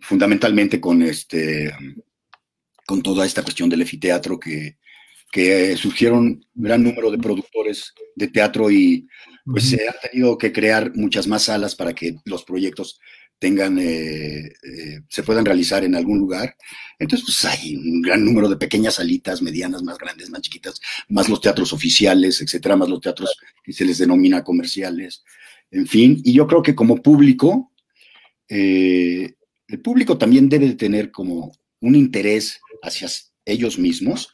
[0.01, 1.73] fundamentalmente con, este,
[2.85, 4.77] con toda esta cuestión del efiteatro que,
[5.31, 9.07] que surgieron un gran número de productores de teatro y
[9.45, 12.99] pues se han tenido que crear muchas más salas para que los proyectos
[13.39, 16.55] tengan, eh, eh, se puedan realizar en algún lugar.
[16.99, 21.29] Entonces, pues hay un gran número de pequeñas salitas, medianas, más grandes, más chiquitas, más
[21.29, 25.23] los teatros oficiales, etcétera, más los teatros que se les denomina comerciales,
[25.69, 26.19] en fin.
[26.23, 27.71] Y yo creo que como público,
[28.49, 29.35] eh,
[29.67, 33.07] el público también debe de tener como un interés hacia
[33.45, 34.29] ellos mismos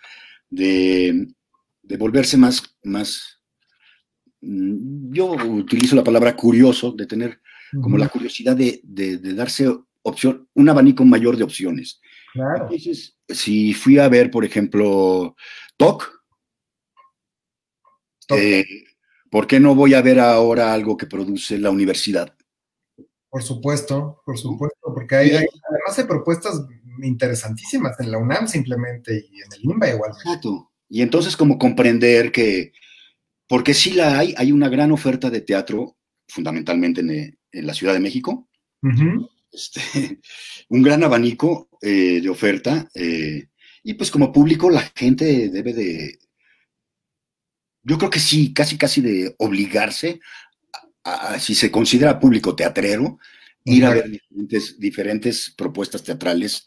[0.49, 1.27] de,
[1.81, 3.41] de volverse más, más,
[4.41, 7.41] mm, yo utilizo la palabra curioso, de tener
[7.81, 8.81] como la curiosidad de,
[9.35, 9.67] darse
[10.01, 12.01] opción, un abanico mayor de opciones.
[12.33, 12.63] Claro.
[12.63, 15.35] Entonces, si fui a ver, por ejemplo,
[15.77, 16.11] TOC,
[18.29, 18.65] eh,
[19.29, 22.35] ¿por qué no voy a ver ahora algo que produce la universidad?
[23.29, 26.61] Por supuesto, por supuesto, porque hay, hay además hay propuestas
[27.01, 30.11] interesantísimas en la UNAM simplemente y en el INBA igual.
[30.11, 30.71] Exacto.
[30.87, 32.73] Y entonces como comprender que,
[33.47, 37.93] porque sí la hay, hay una gran oferta de teatro, fundamentalmente en, en la Ciudad
[37.93, 38.49] de México.
[39.51, 40.19] este,
[40.69, 42.89] un gran abanico eh, de oferta.
[42.93, 43.47] Eh,
[43.83, 46.19] y pues como público la gente debe de,
[47.83, 50.19] yo creo que sí, casi casi de obligarse,
[51.03, 53.19] a, si se considera público teatrero,
[53.65, 56.65] ir a ver diferentes, diferentes, propuestas teatrales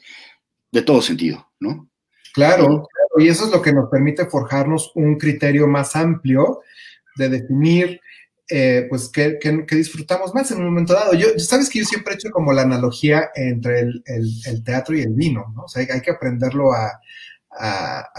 [0.71, 1.89] de todo sentido, ¿no?
[2.35, 6.61] Claro, claro, y eso es lo que nos permite forjarnos un criterio más amplio
[7.17, 8.01] de definir
[8.49, 9.39] eh, pues que,
[9.71, 11.15] disfrutamos más en un momento dado.
[11.15, 15.15] Yo, sabes que yo siempre he hecho como la analogía entre el, teatro y el
[15.15, 15.65] vino, ¿no?
[15.65, 17.01] O sea, hay, que aprenderlo a,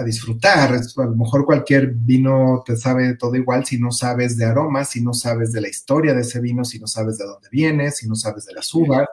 [0.03, 0.73] disfrutar.
[0.73, 5.01] a lo mejor cualquier vino te sabe todo igual si no sabes de aromas, si
[5.01, 8.07] no sabes de la historia de ese vino, si no sabes de dónde viene, si
[8.07, 9.07] no sabes de las uvas.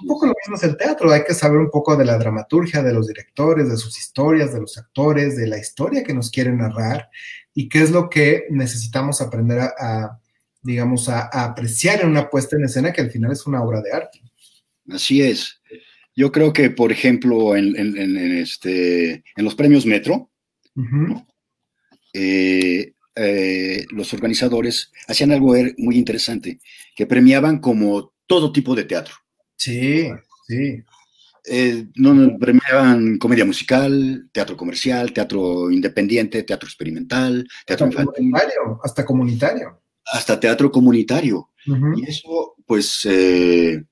[0.00, 2.82] Un poco lo mismo es el teatro, hay que saber un poco de la dramaturgia,
[2.82, 6.58] de los directores, de sus historias, de los actores, de la historia que nos quieren
[6.58, 7.10] narrar
[7.52, 10.20] y qué es lo que necesitamos aprender a
[10.66, 13.92] digamos, a, apreciar en una puesta en escena que al final es una obra de
[13.92, 14.20] arte.
[14.90, 15.62] Así es.
[16.14, 17.76] Yo creo que, por ejemplo, en,
[18.36, 20.30] este, en los premios Metro,
[22.12, 26.58] eh, eh, los organizadores hacían algo er, muy interesante,
[26.94, 29.14] que premiaban como todo tipo de teatro.
[29.56, 30.08] Sí,
[30.48, 30.82] sí.
[31.48, 39.04] Eh, no, premiaban comedia musical, teatro comercial, teatro independiente, teatro experimental, teatro hasta Comunitario, hasta
[39.04, 41.50] comunitario hasta teatro comunitario.
[41.96, 43.82] Y eso, pues, eh,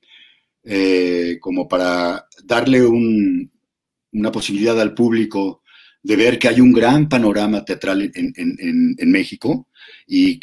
[0.62, 5.62] eh, como para darle una posibilidad al público
[6.02, 9.68] de ver que hay un gran panorama teatral en, México
[10.06, 10.38] y,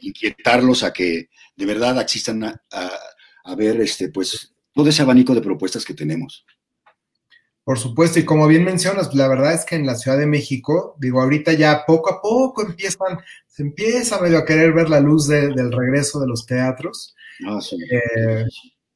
[0.00, 5.84] inquietarlos a que de verdad existan a, ver este, pues, todo ese abanico de propuestas
[5.84, 6.46] que tenemos.
[7.64, 10.96] Por supuesto, y como bien mencionas, la verdad es que en la Ciudad de México,
[10.98, 15.28] digo, ahorita ya poco a poco empiezan, se empieza medio a querer ver la luz
[15.28, 17.14] del regreso de los teatros.
[17.46, 17.76] Ah, sí.
[17.90, 18.44] Eh,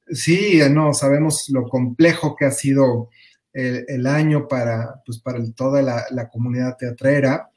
[0.09, 3.11] sí, no, sabemos lo complejo que ha sido
[3.53, 7.49] el, año para, pues, para toda la, comunidad teatrera.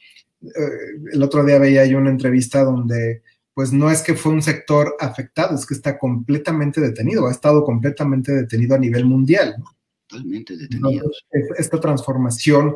[0.42, 4.42] Eh, el otro día veía yo una entrevista donde, pues no es que fue un
[4.42, 9.56] sector afectado, es que está completamente detenido, ha estado completamente detenido a nivel mundial.
[9.58, 9.79] ¿no?
[10.10, 11.26] Totalmente detenidos.
[11.58, 12.76] Esta transformación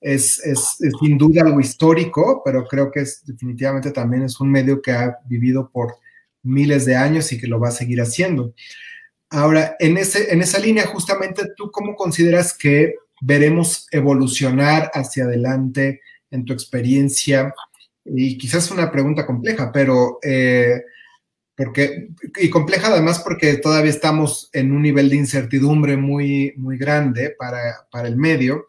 [0.00, 0.42] es,
[1.00, 5.18] sin duda algo histórico, pero creo que es definitivamente también es un medio que ha
[5.26, 5.96] vivido por
[6.42, 8.54] miles de años y que lo va a seguir haciendo.
[9.30, 16.02] Ahora, en, ese, en esa línea, justamente, ¿tú cómo consideras que veremos evolucionar hacia adelante
[16.30, 17.54] en tu experiencia?
[18.04, 20.82] Y quizás es una pregunta compleja, pero eh,
[21.56, 27.34] porque, y compleja además porque todavía estamos en un nivel de incertidumbre muy, muy grande
[27.38, 28.66] para, el medio,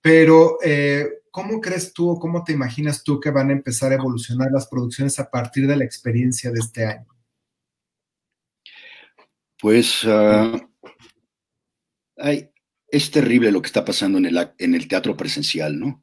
[0.00, 3.96] pero eh, ¿cómo crees tú o cómo te imaginas tú que van a empezar a
[3.96, 7.06] evolucionar las producciones a partir de la experiencia de este año?
[9.60, 10.52] Pues ah,
[12.90, 16.02] es terrible lo que está pasando en el, en el teatro presencial, ¿no?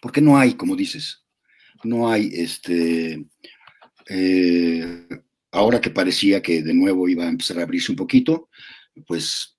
[0.00, 1.24] Porque no hay, como dices,
[1.82, 3.26] no hay este...
[4.08, 5.06] Eh,
[5.54, 8.48] ahora que parecía que de nuevo iba a empezar a abrirse un poquito,
[9.06, 9.56] pues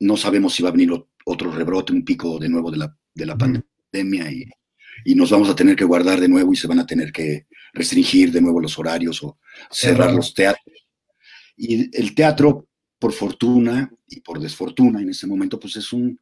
[0.00, 0.90] no sabemos si va a venir
[1.24, 4.44] otro rebrote, un pico de nuevo de la, de la pandemia y,
[5.14, 8.32] nos vamos a tener que guardar de nuevo y se van a tener que restringir
[8.32, 9.38] de nuevo los horarios o
[9.70, 10.88] cerrar los teatros.
[11.56, 12.66] Y el teatro,
[12.98, 16.18] por fortuna y por desfortuna en este momento, pues es un,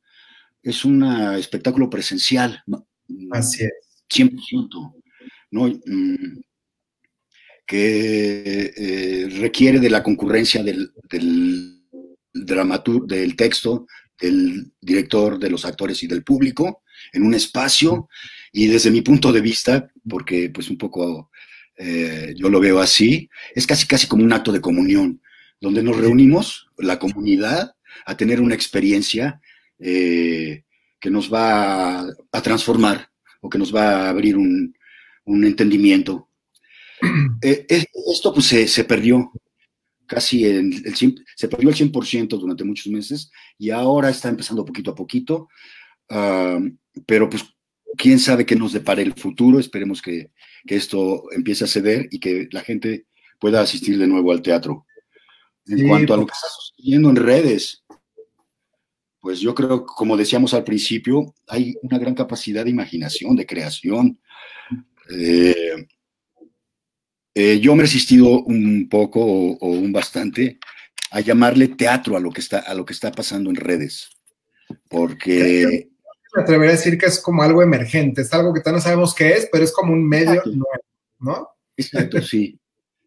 [0.61, 1.03] es un
[1.39, 2.63] espectáculo presencial.
[3.31, 3.73] Así es.
[4.11, 4.95] 100%.
[5.53, 5.69] ¿no?
[7.67, 11.81] Que eh, requiere de la concurrencia del, del
[12.33, 13.87] del texto,
[14.21, 18.09] del director, de los actores y del público en un espacio
[18.53, 21.31] y desde mi punto de vista, porque pues un poco
[21.77, 25.21] eh, yo lo veo así, es casi casi como un acto de comunión,
[25.61, 27.75] donde nos reunimos, la comunidad,
[28.07, 29.41] a tener una experiencia
[29.79, 30.65] eh,
[31.01, 33.11] que nos va a, transformar
[33.41, 34.75] o que nos va a abrir un,
[35.27, 36.29] entendimiento.
[37.43, 37.67] Eh,
[38.11, 39.31] esto pues se, perdió
[40.07, 40.95] casi el,
[41.37, 45.49] se perdió el 100% durante muchos meses y ahora está empezando poquito a poquito,
[46.11, 46.59] ah,
[47.07, 47.45] pero pues
[47.97, 50.31] quién sabe qué nos depare el futuro, esperemos que,
[50.67, 53.07] esto empiece a ceder y que la gente
[53.39, 54.87] pueda asistir de nuevo al teatro.
[55.67, 57.85] En cuanto a lo que está sucediendo en redes,
[59.21, 64.19] pues yo creo, como decíamos al principio, hay una gran capacidad de imaginación, de creación.
[65.11, 65.87] Eh,
[67.35, 70.59] eh, yo me he resistido un poco o, un bastante
[71.11, 74.09] a llamarle teatro a lo que está, a lo que está pasando en redes,
[74.89, 75.89] porque...
[76.35, 79.15] Me atrevería a decir que es como algo emergente, es algo que todavía no sabemos
[79.15, 80.85] qué es, pero es como un medio nuevo,
[81.21, 81.49] ¿no?
[81.77, 82.59] Exacto, sí.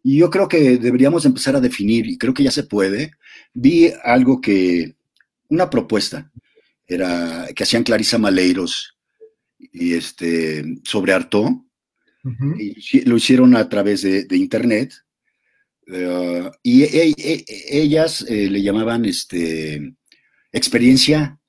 [0.03, 3.11] Y yo creo que deberíamos empezar a definir, y creo que ya se puede.
[3.53, 4.95] Vi algo que,
[5.49, 6.31] una propuesta
[6.85, 8.97] era que hacían Clarisa Maleiros
[9.59, 11.13] y este, sobre
[12.57, 14.93] Y lo hicieron a través de, internet.
[15.87, 19.95] Eh, y e, e, ellas eh, le llamaban este,
[20.51, 21.39] experiencia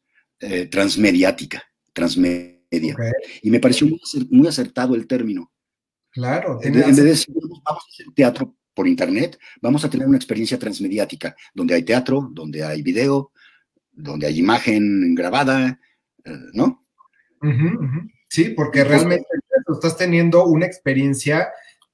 [0.41, 1.62] eh, transmediática,
[1.93, 2.97] transmedia.
[3.43, 3.89] Y me pareció
[4.31, 5.51] muy, acertado el término.
[6.11, 6.61] Claro.
[6.62, 10.59] En, vez de decir, vamos a hacer teatro por internet, vamos a tener una experiencia
[10.59, 13.33] transmediática, donde hay teatro, donde hay video,
[13.91, 15.81] donde hay imagen grabada,
[16.53, 16.87] ¿no?
[18.29, 19.26] Sí, porque realmente
[19.72, 21.49] estás teniendo una experiencia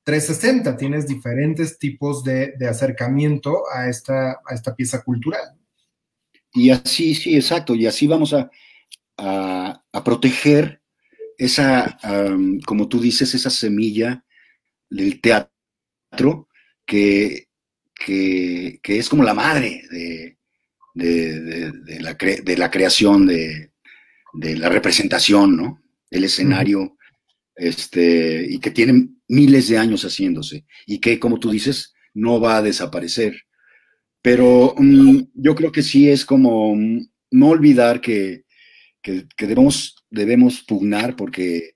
[0.04, 5.56] 360, tienes diferentes tipos de, acercamiento a esta, a esta pieza cultural.
[6.52, 8.50] Y así, sí, exacto, y así vamos a,
[10.04, 10.82] proteger
[11.38, 11.98] esa,
[12.66, 14.24] como tú dices, esa semilla
[14.90, 16.48] del teatro
[16.84, 17.48] que,
[17.94, 20.36] que es como la madre de,
[20.94, 23.70] de, la, de la, creación, de,
[24.34, 25.82] la representación, ¿no?
[26.14, 26.96] El escenario,
[27.56, 32.58] este, y que tiene miles de años haciéndose, y que, como tú dices, no va
[32.58, 33.42] a desaparecer.
[34.22, 38.44] Pero mm, yo creo que sí es como mm, no olvidar que,
[39.38, 41.74] debemos, debemos pugnar porque,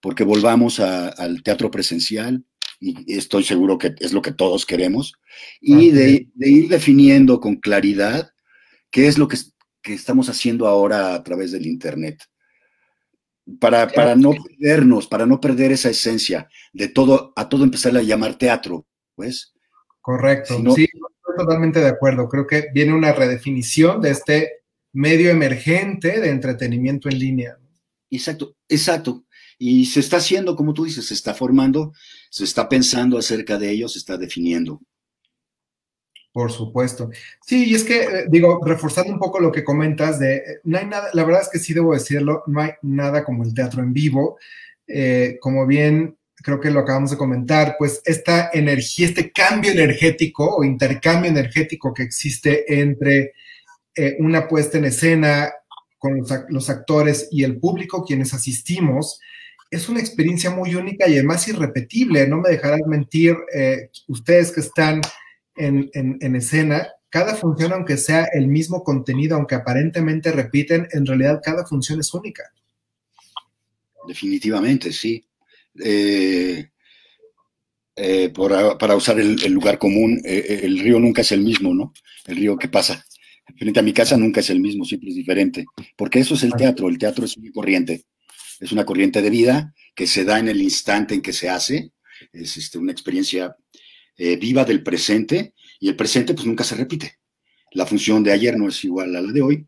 [0.00, 2.44] porque volvamos al teatro presencial,
[2.80, 5.12] y estoy seguro que es lo que todos queremos,
[5.60, 8.30] y de, ir definiendo con claridad
[8.90, 9.36] qué es lo que,
[9.84, 12.22] estamos haciendo ahora a través del Internet.
[13.58, 18.02] Para, para, no perdernos, para no perder esa esencia de todo, a todo empezar a
[18.02, 19.54] llamar teatro, pues.
[20.00, 22.28] Correcto, sí, estoy totalmente de acuerdo.
[22.28, 24.60] Creo que viene una redefinición de este
[24.92, 27.58] medio emergente de entretenimiento en línea.
[28.10, 29.24] Exacto, exacto.
[29.58, 31.92] Y se está haciendo, como tú dices, se está formando,
[32.30, 34.80] se está pensando acerca de ello, se está definiendo.
[36.32, 37.10] Por supuesto.
[37.44, 40.78] Sí, y es que, eh, digo, reforzando un poco lo que comentas de, eh, no
[40.78, 43.82] hay nada, la verdad es que sí debo decirlo, no hay nada como el teatro
[43.82, 44.38] en vivo.
[44.86, 50.56] Eh, como bien creo que lo acabamos de comentar, pues esta energía, este cambio energético
[50.56, 53.34] o intercambio energético que existe entre
[54.18, 55.52] una puesta en escena
[55.98, 59.20] con los, actores y el público, quienes asistimos,
[59.70, 62.26] es una experiencia muy única y además irrepetible.
[62.26, 63.36] No me dejarán mentir
[64.08, 65.02] ustedes que están
[65.56, 71.66] en, escena, cada función, aunque sea el mismo contenido, aunque aparentemente repiten, en realidad cada
[71.66, 72.44] función es única.
[74.06, 75.24] Definitivamente, sí.
[75.84, 76.70] Eh,
[77.96, 81.92] eh, para usar el, lugar común, eh, el río nunca es el mismo, ¿no?
[82.26, 83.04] El río que pasa
[83.58, 85.64] frente a mi casa nunca es el mismo, siempre es diferente.
[85.96, 88.04] Porque eso es el teatro, el teatro es una corriente,
[88.60, 91.92] es una corriente de vida que se da en el instante en que se hace,
[92.32, 93.56] es este, una experiencia
[94.16, 97.18] eh, viva del presente y el presente pues nunca se repite.
[97.72, 99.66] La función de ayer no es igual a la de hoy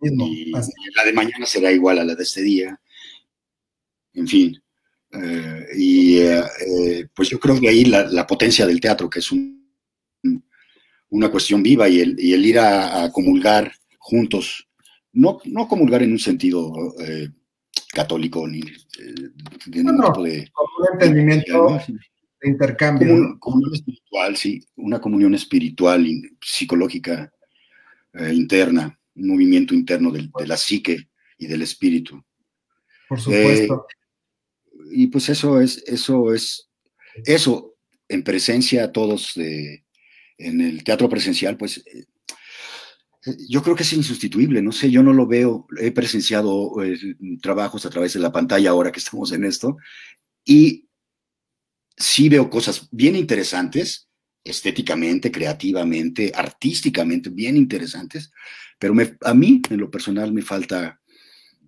[0.00, 2.80] y la de mañana será igual a la de este día.
[4.14, 4.60] En fin.
[5.12, 9.30] Eh, y eh, pues yo creo que ahí la, potencia del teatro, que es
[11.10, 14.68] una cuestión viva y el, ir a, comulgar juntos,
[15.12, 16.72] no, no comulgar en un sentido
[17.92, 20.50] católico ni de ningún tipo de,
[20.94, 21.78] entendimiento
[22.48, 23.14] intercambio.
[23.14, 26.06] Una comunión espiritual, sí, una comunión espiritual,
[26.40, 27.32] psicológica,
[28.14, 32.22] eh, interna, un movimiento interno de la psique y del espíritu.
[33.08, 33.86] Por supuesto.
[33.88, 36.68] Eh, y pues eso es, eso es,
[37.24, 37.74] eso
[38.08, 39.84] en presencia todos de,
[40.38, 42.06] en el teatro presencial, pues eh,
[43.48, 46.74] yo creo que es insustituible, no sé, yo no lo veo, he presenciado
[47.40, 49.76] trabajos a través de la pantalla ahora que estamos en esto,
[50.44, 50.88] y
[51.96, 54.08] sí veo cosas bien interesantes
[54.44, 58.32] estéticamente, creativamente, artísticamente, bien interesantes,
[58.78, 61.00] pero a mí, en lo personal, me falta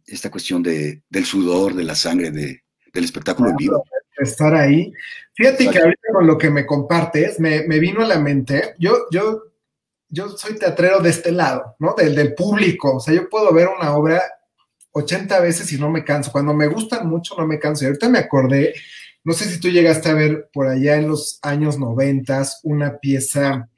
[0.06, 3.84] esta cuestión de, del sudor, de la sangre, de, del espectáculo en vivo.
[4.18, 4.92] Estar ahí.
[5.34, 9.42] Fíjate que ahorita con lo que me compartes, me, vino a la mente, yo, yo,
[10.08, 11.94] yo soy teatrero de este lado, ¿no?
[11.96, 14.22] Del, del público, o sea, yo puedo ver una obra
[14.92, 16.30] 80 veces y no me canso.
[16.30, 17.84] Cuando me gustan mucho, no me canso.
[17.84, 18.74] Y ahorita me acordé,
[19.24, 23.68] no sé si tú llegaste a ver por allá en los años 90 una pieza,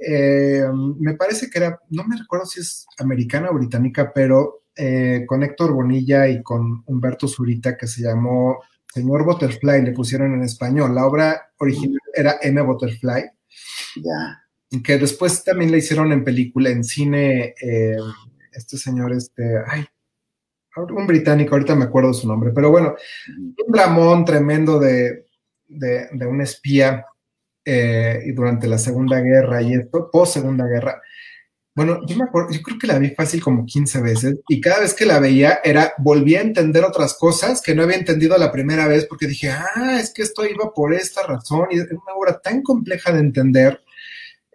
[0.00, 0.64] eh,
[0.98, 5.42] me parece que era, no me recuerdo si es americana o británica, pero eh, con
[5.42, 8.62] Héctor Bonilla y con Humberto Zurita, que se llamó
[8.94, 10.94] Señor Butterfly, le pusieron en español.
[10.94, 12.62] La obra original era M.
[12.62, 13.24] Butterfly.
[13.96, 14.80] Ya.
[14.82, 17.96] Que después también la hicieron en película, en cine, eh,
[18.52, 19.84] este señor, este, ay,
[20.76, 22.94] un británico, ahorita me acuerdo su nombre, pero bueno,
[23.28, 25.26] un dramón tremendo de,
[25.66, 27.04] de, un espía
[27.64, 31.00] eh, y durante la Segunda Guerra y esto, post Segunda Guerra.
[31.74, 34.80] Bueno, yo me acuerdo, yo creo que la vi fácil como 15 veces y cada
[34.80, 38.50] vez que la veía era, volví a entender otras cosas que no había entendido la
[38.50, 42.14] primera vez porque dije, ah, es que esto iba por esta razón y es una
[42.16, 43.80] obra tan compleja de entender,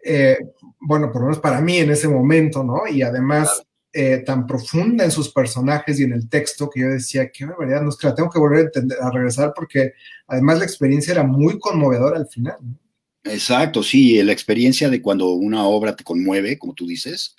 [0.03, 0.37] eh,
[0.81, 2.87] bueno, por lo menos para mí en ese momento, ¿no?
[2.87, 3.63] Y además
[3.95, 7.83] eh, tan profunda en sus personajes y en el texto que yo decía, qué barbaridad,
[7.83, 9.93] no que la tengo que volver a, entender, a regresar porque
[10.25, 12.57] además la experiencia era muy conmovedora al final.
[13.23, 17.35] Exacto, sí, la experiencia de cuando una obra te conmueve, como tú dices,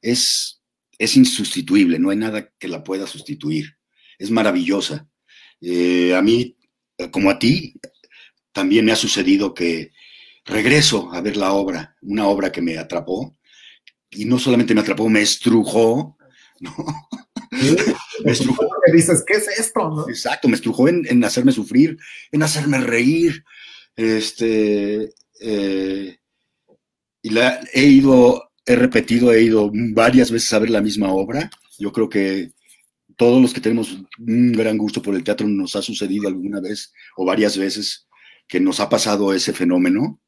[0.00, 0.62] es,
[0.98, 3.76] es insustituible, no hay nada que la pueda sustituir,
[4.18, 5.06] es maravillosa.
[5.60, 6.56] Eh, a mí,
[7.10, 7.74] como a ti,
[8.52, 9.92] también me ha sucedido que
[10.46, 13.36] regreso a ver la obra, una obra que me atrapó,
[14.10, 16.16] y no solamente me atrapó, me estrujó,
[16.60, 16.74] ¿no?
[18.24, 18.68] me estrujó.
[18.92, 20.06] dices, ¿qué es esto?
[20.08, 21.98] Exacto, me estrujó en, hacerme sufrir,
[22.32, 23.44] en hacerme reír.
[23.96, 26.18] Este, eh,
[27.22, 31.50] y la, he ido, he repetido, he ido varias veces a ver la misma obra.
[31.78, 32.52] Yo creo que
[33.16, 36.92] todos los que tenemos un gran gusto por el teatro nos ha sucedido alguna vez
[37.16, 38.08] o varias veces
[38.48, 40.20] que nos ha pasado ese fenómeno.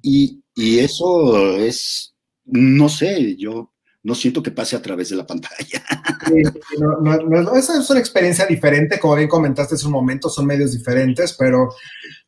[0.00, 2.14] Y, y eso es
[2.48, 3.72] no sé, yo
[4.02, 5.84] no siento que pase a través de la pantalla.
[7.00, 11.34] no, esa es una experiencia diferente, como bien comentaste hace un momento, son medios diferentes,
[11.38, 11.70] pero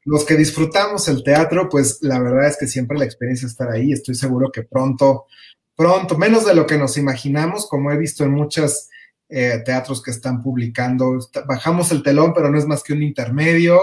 [0.05, 3.71] los que disfrutamos el teatro, pues la verdad es que siempre la experiencia es estar
[3.71, 3.93] ahí.
[3.93, 5.27] Estoy seguro que pronto,
[5.77, 8.89] pronto, menos de lo que nos imaginamos, como he visto en muchos
[9.29, 13.79] eh, teatros que están publicando, bajamos el telón, pero no es más que un intermedio.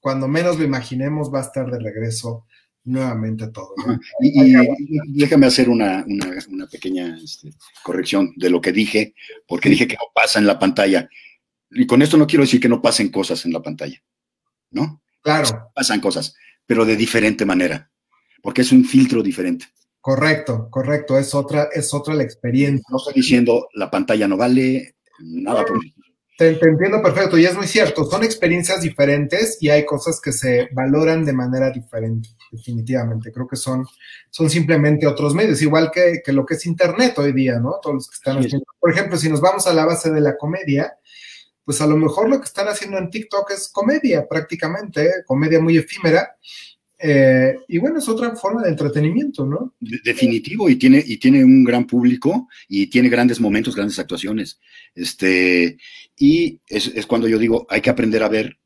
[0.00, 2.46] Cuando menos lo imaginemos, va a estar de regreso
[2.88, 3.74] nuevamente todo.
[4.20, 4.54] Y,
[5.08, 6.04] déjame hacer una,
[6.70, 7.50] pequeña este,
[7.82, 9.14] corrección de lo que dije,
[9.46, 11.08] porque dije que no pasa en la pantalla.
[11.70, 14.02] Y con esto no quiero decir que no pasen cosas en la pantalla,
[14.70, 15.02] ¿no?
[15.20, 15.70] Claro.
[15.74, 16.34] Pasan cosas,
[16.66, 17.90] pero de diferente manera,
[18.42, 19.66] porque es un filtro diferente.
[20.00, 22.84] Correcto, correcto, es otra, es otra la experiencia.
[22.88, 25.78] No estoy diciendo la pantalla no vale nada por
[26.38, 30.68] te, entiendo perfecto y es muy cierto, son experiencias diferentes y hay cosas que se
[30.70, 33.32] valoran de manera diferente, definitivamente.
[33.32, 33.84] Creo que son,
[34.30, 37.80] son simplemente otros medios, igual que, lo que es Internet hoy día, ¿no?
[37.82, 38.66] Todos los que están haciendo.
[38.78, 40.96] Por ejemplo, si nos vamos a la base de la comedia,
[41.64, 45.12] pues a lo mejor lo que están haciendo en TikTok es comedia prácticamente, ¿eh?
[45.26, 46.36] comedia muy efímera,
[47.00, 49.74] eh, y bueno, es otra forma de entretenimiento, ¿no?
[49.80, 54.58] Definitivo, y tiene, y tiene un gran público y tiene grandes momentos, grandes actuaciones.
[54.94, 55.78] Este,
[56.18, 58.58] y es, cuando yo digo, hay que aprender a ver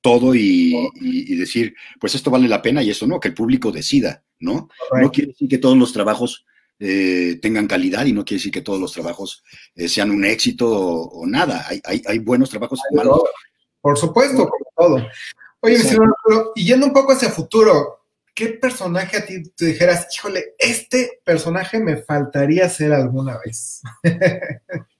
[0.00, 0.90] todo y,
[1.38, 4.68] decir, pues esto vale la pena y eso no, que el público decida, ¿no?
[5.00, 6.44] No quiere decir que todos los trabajos
[6.80, 9.44] eh, tengan calidad y no quiere decir que todos los trabajos
[9.76, 11.64] eh, sean un éxito o, nada.
[11.68, 13.22] Hay, hay, hay, buenos trabajos malos.
[13.80, 15.06] Por supuesto, como todo.
[15.60, 15.78] Oye,
[16.56, 21.78] y yendo un poco hacia futuro, ¿qué personaje a ti te dijeras, híjole, este personaje
[21.78, 23.80] me faltaría ser alguna vez?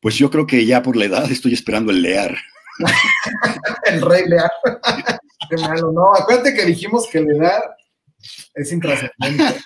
[0.00, 2.36] pues yo creo que ya por la edad estoy esperando el Lear.
[3.86, 4.50] el rey Lear.
[5.50, 6.14] Qué malo, no.
[6.14, 7.62] Acuérdate que dijimos que Lear
[8.54, 9.60] es intrascendente.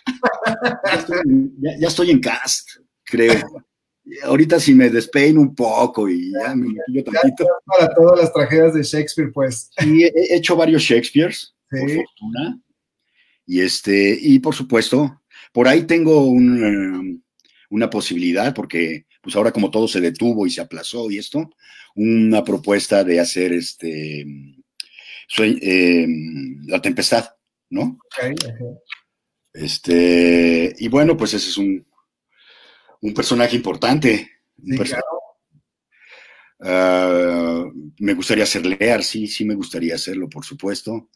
[1.79, 2.69] ya, estoy en cast,
[3.05, 3.65] creo.
[4.23, 7.47] Ahorita si me despeino un poco y ya me maquillo tantito.
[7.65, 9.71] Para todas las tragedias de Shakespeare, pues.
[9.85, 12.61] Y he hecho varios Shakespeares, por fortuna.
[13.47, 15.23] Y este, y por supuesto,
[15.53, 17.21] por ahí tengo um,
[17.71, 21.51] una posibilidad, porque pues ahora como todo se detuvo y se aplazó y esto,
[21.97, 24.55] una propuesta de hacer este em,
[26.67, 27.31] la tempestad,
[27.71, 27.99] ¿no?
[29.53, 31.87] Este, y bueno, pues ese es un,
[33.01, 34.31] un personaje importante.
[36.61, 37.65] Ah,
[37.99, 41.09] me gustaría ser Lear, sí, sí me gustaría hacerlo, por supuesto.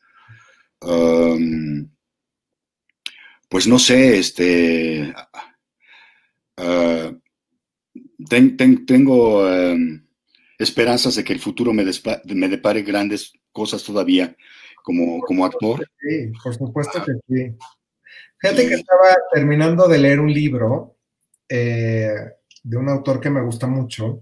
[0.80, 1.88] um,
[3.48, 5.14] pues no sé, este,
[6.58, 7.18] uh,
[8.26, 10.00] tengo um,
[10.58, 14.36] esperanzas de que el futuro me, me, depare grandes cosas todavía
[14.82, 15.88] como, como actor.
[16.00, 17.56] Sí, por supuesto que sí.
[18.40, 20.96] Fíjate que estaba terminando de leer un libro
[21.48, 22.14] eh,
[22.62, 24.20] de un autor que me gusta mucho,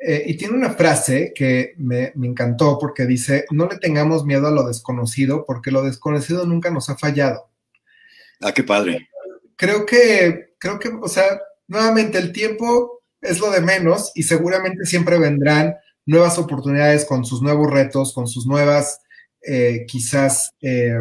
[0.00, 4.46] eh, y tiene una frase que me, me, encantó porque dice, no le tengamos miedo
[4.46, 7.48] a lo desconocido porque lo desconocido nunca nos ha fallado.
[8.42, 9.08] Ah, qué padre.
[9.56, 14.84] Creo que, creo que, o sea, nuevamente el tiempo es lo de menos y seguramente
[14.86, 19.00] siempre vendrán nuevas oportunidades con sus nuevos retos, con sus nuevas,
[19.42, 20.98] eh, quizás, eh,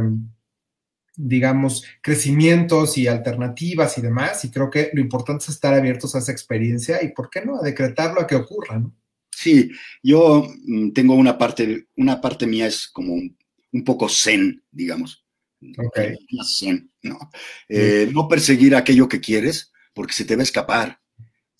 [1.16, 4.43] digamos, crecimientos y alternativas y demás.
[4.43, 7.59] Y creo que lo importante es estar abiertos a esa experiencia y, ¿por qué no?,
[7.59, 8.93] a decretarlo a que ocurra, ¿no?
[9.36, 9.70] Sí,
[10.01, 15.26] yo mm, tengo una parte, una parte mía es como un, poco zen, digamos.
[16.57, 17.20] Zen, ¿no?
[17.68, 21.01] Eh, no perseguir aquello que quieres porque se te va a escapar.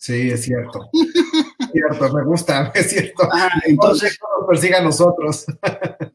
[0.05, 0.87] Sí, es cierto.
[0.93, 3.27] es cierto, me gusta, es cierto.
[3.31, 4.19] Ah, entonces.
[4.21, 5.45] No nos persiga a nosotros.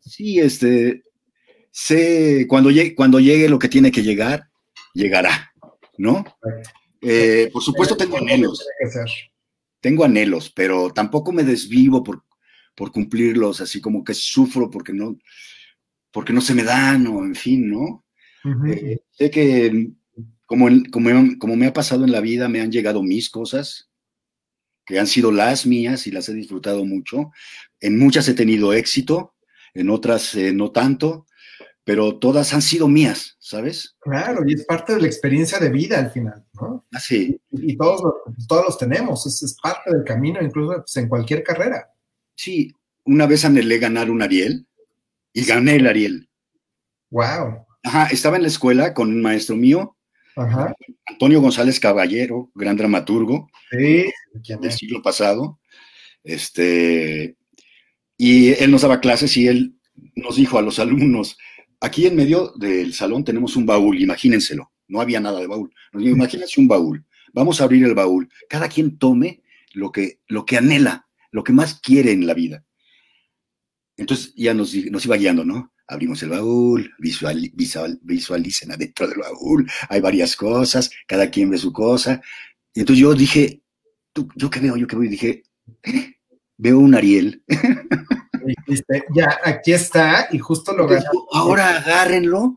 [0.00, 1.02] sí, este,
[1.72, 4.48] sé, cuando llegue, cuando llegue lo que tiene que llegar,
[4.94, 5.52] llegará,
[5.98, 6.24] ¿no?
[7.00, 8.64] Eh, por supuesto tengo anhelos.
[9.80, 12.22] Tengo anhelos, pero tampoco me desvivo por,
[12.76, 15.18] por cumplirlos, así como que sufro porque no,
[16.12, 18.04] porque no se me dan, o en fin, ¿no?
[18.68, 19.90] Eh, sé que
[20.50, 23.88] como, como, como me ha pasado en la vida, me han llegado mis cosas,
[24.84, 27.30] que han sido las mías y las he disfrutado mucho.
[27.78, 29.36] En muchas he tenido éxito,
[29.74, 31.24] en otras eh, no tanto,
[31.84, 33.96] pero todas han sido mías, ¿sabes?
[34.00, 36.84] Claro, y es parte de la experiencia de vida al final, ¿no?
[36.90, 37.40] Así.
[37.40, 38.02] Ah, y, todos,
[38.48, 41.88] todos los tenemos, es, parte del camino, incluso pues, en cualquier carrera.
[42.34, 42.74] Sí,
[43.04, 44.66] una vez anhelé ganar un Ariel
[45.32, 46.28] y gané el Ariel.
[47.10, 47.66] Wow.
[47.84, 49.96] Ajá, estaba en la escuela con un maestro mío,
[50.36, 50.74] Ajá.
[51.06, 55.60] Antonio González Caballero, gran dramaturgo sí, del siglo pasado.
[56.22, 57.36] Este,
[58.16, 59.76] y él nos daba clases y él
[60.14, 61.36] nos dijo a los alumnos,
[61.80, 64.70] Aquí en medio del salón tenemos un baúl, imagínenselo.
[64.86, 65.72] No había nada de baúl.
[65.94, 67.06] Imagínense un baúl.
[67.32, 68.28] Vamos a abrir el baúl.
[68.48, 72.64] Cada quien tome lo que, lo que anhela, lo que más quiere en la vida.
[73.96, 75.72] Entonces ya nos, iba guiando, ¿no?
[75.90, 77.50] Abrimos el baúl, visual,
[78.02, 82.22] visualicen adentro del baúl, hay varias cosas, cada quien ve su cosa.
[82.72, 83.60] Y entonces yo dije,
[84.36, 84.76] ¿yo qué veo?
[84.76, 85.04] ¿Yo qué veo?
[85.04, 85.42] Y dije,
[85.82, 86.14] eh,
[86.56, 87.42] veo un Ariel.
[89.14, 90.88] ya, aquí está, y justo lo
[91.32, 92.56] Ahora agárrenlo,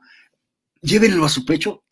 [0.82, 1.84] llévenlo a su pecho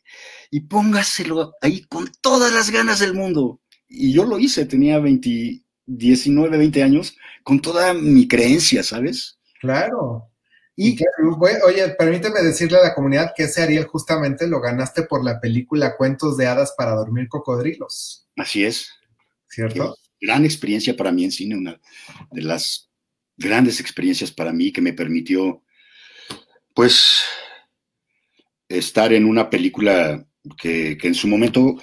[0.51, 3.61] y póngaselo ahí con todas las ganas del mundo.
[3.87, 9.39] Y yo lo hice, tenía 20, 19, 20 años, con toda mi creencia, ¿sabes?
[9.59, 10.30] Claro.
[10.75, 10.97] Y,
[11.65, 15.97] oye, permíteme decirle a la comunidad que ese Ariel justamente lo ganaste por la película
[15.97, 18.27] Cuentos de Hadas para Dormir Cocodrilos.
[18.37, 18.89] Así es.
[19.49, 19.97] ¿Cierto?
[20.19, 21.79] Gran experiencia para mí en cine, una
[22.31, 22.89] de las
[23.37, 25.61] grandes experiencias para mí que me permitió,
[26.73, 27.21] pues,
[28.69, 30.25] estar en una película
[30.57, 31.77] que, en su momento,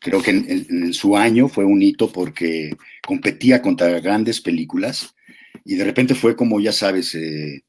[0.00, 2.76] creo que en, su año fue un hito porque
[3.06, 5.14] competía contra grandes películas
[5.64, 7.64] y de repente fue como, ya sabes, eh,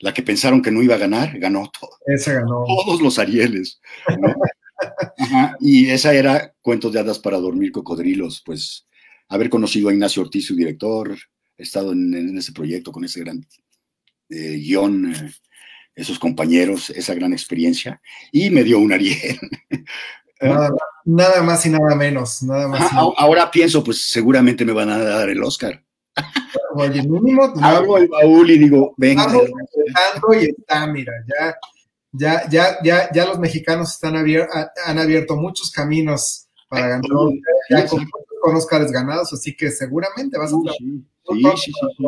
[0.00, 1.90] la que pensaron que no iba a ganar, ganó todo.
[2.06, 2.64] Esa ganó.
[2.66, 3.80] Todos los Arieles.
[5.60, 8.86] y esa era Cuentos de Hadas para Dormir Cocodrilos, pues
[9.28, 11.16] haber conocido a Ignacio Ortiz, su director,
[11.56, 13.46] he estado en, ese proyecto con ese gran
[14.30, 15.32] eh, guion, eh,
[15.94, 18.00] esos compañeros, esa gran experiencia,
[18.32, 19.38] y me dio un Ariel.
[21.04, 22.90] Nada, más y nada menos, nada más.
[22.94, 25.84] ahora pienso, pues seguramente me van a dar el Oscar.
[26.74, 27.52] Oye, mínimo.
[27.60, 29.26] Hago el baúl y digo, venga.
[30.40, 31.56] y está, mira, ya,
[32.12, 37.10] ya, ya, ya, ya los mexicanos están han abierto muchos caminos para ganar,
[37.68, 38.08] ya con,
[38.40, 42.04] con Oscars ganados, así que seguramente vas a Sí, sí, sí.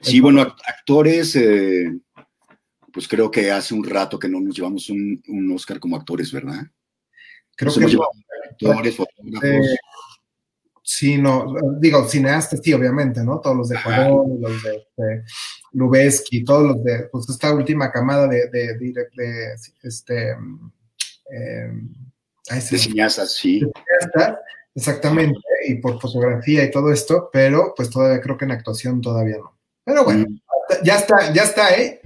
[0.00, 1.96] Sí, bueno, actores, eh,
[2.92, 6.66] pues creo que hace un rato que no nos llevamos un, Oscar como actores, ¿verdad?
[7.54, 7.84] Creo que
[8.50, 9.66] actores, fotógrafos.
[10.94, 13.40] Sí, no, digo, cineastas, sí, obviamente, ¿no?
[13.40, 14.86] Todos los de Ecuador, los de,
[15.72, 20.30] de todos los de, pues esta última camada de, de, de, este,
[21.30, 21.72] eh,
[22.50, 23.60] de cineastas, sí.
[23.60, 24.38] De cineastas,
[24.74, 25.38] Exactamente,
[25.68, 29.58] y por fotografía y todo esto, pero pues todavía creo que en actuación todavía no.
[29.84, 30.84] Pero bueno, mm.
[30.84, 32.00] ya está, ya está, ¿eh?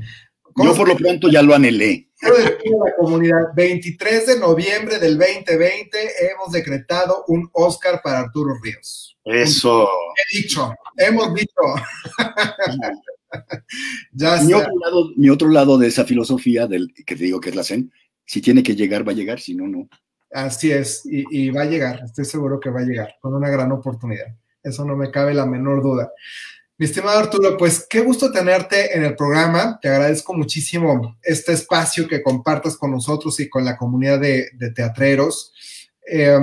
[0.56, 2.08] Yo por lo pronto ya lo anhelé.
[2.22, 5.98] la comunidad, 23 de noviembre del 2020
[6.30, 9.16] hemos decretado un Oscar para Arturo Ríos.
[9.24, 9.88] Eso.
[10.16, 11.60] He dicho, hemos dicho.
[14.12, 17.50] ya mi, otro lado, mi otro lado de esa filosofía, del, que te digo que
[17.50, 17.92] es la Zen,
[18.24, 19.88] si tiene que llegar, va a llegar, si no, no.
[20.32, 23.72] Así es, y, va a llegar, estoy seguro que va a llegar, con una gran
[23.72, 24.26] oportunidad.
[24.62, 26.10] Eso no me cabe la menor duda.
[26.78, 29.78] Mi estimado Arturo, pues qué gusto tenerte en el programa.
[29.80, 35.54] Te agradezco muchísimo este espacio que compartas con nosotros y con la comunidad de, teatreros.
[36.06, 36.38] Eh,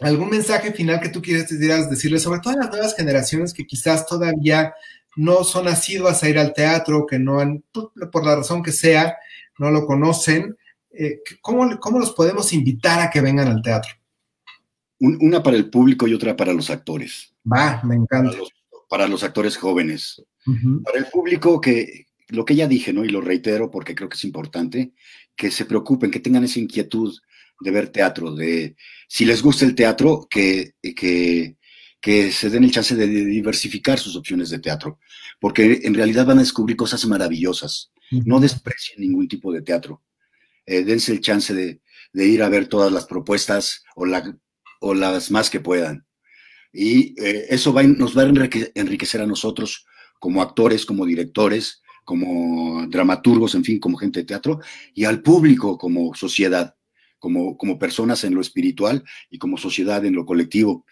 [0.00, 4.74] ¿Algún mensaje final que tú quieras decirles, sobre todas las nuevas generaciones que quizás todavía
[5.14, 7.64] no son asiduas a ir al teatro, que no han,
[8.10, 9.16] por la razón que sea,
[9.60, 10.56] no lo conocen?
[10.90, 11.66] Eh, ¿cómo,
[12.00, 13.92] los podemos invitar a que vengan al teatro?
[14.98, 17.32] una para el público y otra para los actores.
[17.46, 18.30] Va, me encanta.
[18.30, 18.55] Para los,
[19.22, 20.22] actores jóvenes.
[20.84, 23.04] Para el público, que lo que ya dije, ¿no?
[23.04, 24.92] Y lo reitero porque creo que es importante,
[25.34, 27.16] que se preocupen, que tengan esa inquietud
[27.60, 28.76] de ver teatro, de
[29.08, 31.56] si les gusta el teatro, que, que,
[32.00, 34.98] que se den el chance de diversificar sus opciones de teatro,
[35.40, 37.92] porque en realidad van a descubrir cosas maravillosas.
[38.10, 40.04] No desprecien ningún tipo de teatro.
[40.64, 41.80] Eh, dense el chance de,
[42.14, 44.06] ir a ver todas las propuestas o,
[44.80, 46.05] o las más que puedan.
[46.78, 49.86] Y eh, eso va, nos va a enriquecer a nosotros
[50.18, 54.60] como actores, como directores, como dramaturgos, en fin, como gente de teatro,
[54.92, 56.76] y al público como sociedad,
[57.18, 60.84] como, como personas en lo espiritual y como sociedad en lo colectivo,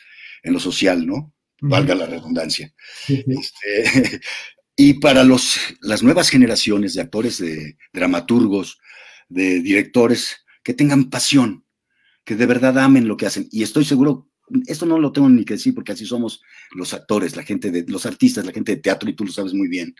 [0.42, 1.34] en lo social, ¿no?
[1.60, 2.74] Valga la redundancia.
[3.06, 4.20] Este,
[4.76, 8.78] y para los, las nuevas generaciones de actores, de dramaturgos,
[9.28, 11.66] de directores que tengan pasión,
[12.24, 13.48] que de verdad amen lo que hacen.
[13.52, 14.30] Y estoy seguro,
[14.66, 16.42] esto no lo tengo ni que decir porque así somos
[16.72, 19.54] los actores, la gente de los artistas, la gente de teatro, y tú lo sabes
[19.54, 19.94] muy bien,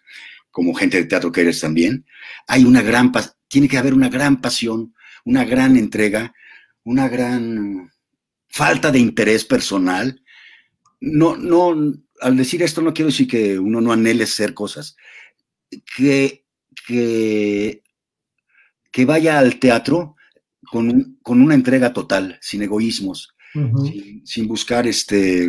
[0.50, 2.06] como gente de teatro que eres también.
[2.46, 3.12] Hay una gran,
[3.48, 6.34] tiene que haber una gran pasión, una gran entrega,
[6.84, 7.90] una gran
[8.48, 10.22] falta de interés personal.
[11.00, 14.96] No, no, al decir esto no quiero decir que uno no anhele ser cosas,
[15.96, 16.44] que,
[16.86, 17.84] que
[18.94, 20.14] que vaya al teatro
[20.70, 23.33] con, una entrega total, sin egoísmos,
[24.24, 25.48] sin, buscar este,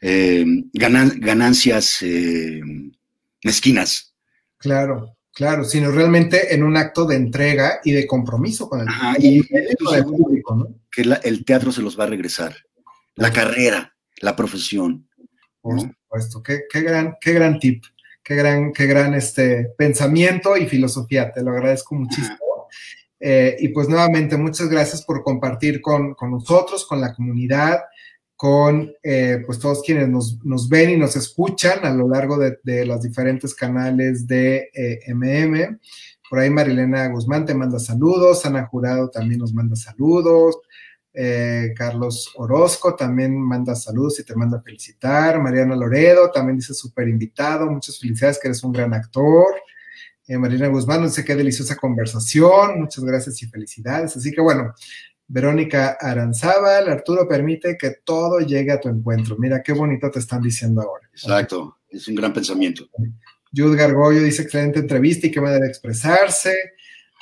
[0.00, 2.60] eh, ganancias eh,
[3.44, 4.14] mezquinas.
[4.58, 9.44] Claro, claro, sino realmente en un acto de entrega y de compromiso con el,
[10.04, 10.54] público.
[10.54, 10.74] ¿no?
[10.90, 12.56] Que el teatro se los va a regresar,
[13.16, 15.08] la carrera, la profesión.
[15.60, 17.84] Por supuesto, qué, gran, qué gran tip
[18.22, 22.38] qué gran, qué gran este pensamiento y filosofía, te lo agradezco muchísimo.
[23.20, 27.80] Eh, y pues nuevamente, muchas gracias por compartir con, nosotros, con la comunidad,
[28.34, 33.02] con eh, pues todos quienes nos, ven y nos escuchan a lo largo de, los
[33.02, 34.70] diferentes canales de
[35.08, 35.78] MM.
[36.30, 40.58] Por ahí Marilena Guzmán te manda saludos, Ana Jurado también nos manda saludos,
[41.76, 47.66] Carlos Orozco también manda saludos y te manda felicitar, Mariana Loredo también dice súper invitado,
[47.66, 49.54] muchas felicidades que eres un gran actor.
[50.30, 54.16] Eh, Marina Guzmán, no sé qué deliciosa conversación, muchas gracias y felicidades.
[54.16, 54.72] Así que bueno,
[55.26, 59.34] Verónica Aranzábal, Arturo permite que todo llegue a tu encuentro.
[59.40, 61.08] Mira qué bonito te están diciendo ahora.
[61.12, 62.88] Exacto, es un gran pensamiento.
[63.52, 66.54] Jude Gargollo dice excelente entrevista y qué manera de expresarse.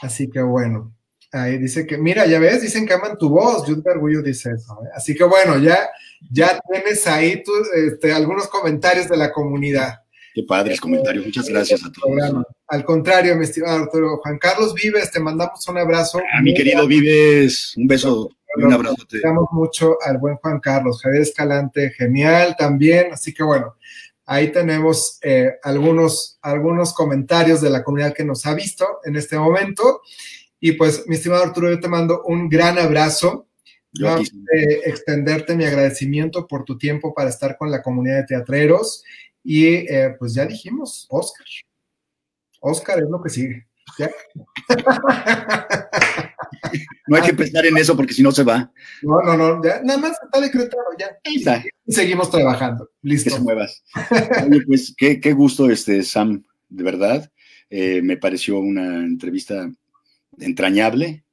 [0.02, 0.94] Así que bueno,
[1.32, 3.64] ahí dice que, mira, ya ves, dicen que aman tu voz.
[3.64, 4.80] Jude Gargollo dice eso.
[4.84, 4.90] ¿eh?
[4.94, 5.88] Así que bueno, ya,
[6.30, 7.42] ya tienes ahí
[7.74, 9.94] este, algunos comentarios de la comunidad.
[10.34, 11.26] Qué padres comentarios.
[11.26, 12.44] Muchas gracias a todos.
[12.68, 14.18] Al contrario, mi estimado Arturo.
[14.18, 16.20] Juan Carlos Vives, te mandamos un abrazo.
[16.32, 18.96] A mi querido Vives, un beso y un abrazo.
[19.08, 21.00] Te damos mucho al buen Juan Carlos.
[21.02, 23.12] Javier Escalante, genial también.
[23.12, 23.76] Así que bueno,
[24.26, 29.38] ahí tenemos eh, algunos, algunos comentarios de la comunidad que nos ha visto en este
[29.38, 30.02] momento.
[30.60, 33.46] Y pues, mi estimado Arturo, yo te mando un gran abrazo.
[33.90, 34.16] Yo
[34.84, 39.02] extenderte mi agradecimiento por tu tiempo para estar con la comunidad de teatreros
[39.42, 41.46] y eh, pues ya dijimos, Oscar.
[42.60, 43.66] Oscar es lo que sigue.
[47.06, 48.70] No hay que pensar en eso porque si no se va.
[49.02, 51.18] No, no, no, nada más está decretado ya.
[51.86, 52.90] seguimos trabajando.
[53.02, 53.30] Listo.
[53.30, 53.82] Que se muevas.
[54.66, 57.30] pues qué, gusto, este, Sam, de verdad.
[57.70, 59.70] Eh, me pareció una entrevista
[60.38, 61.24] entrañable,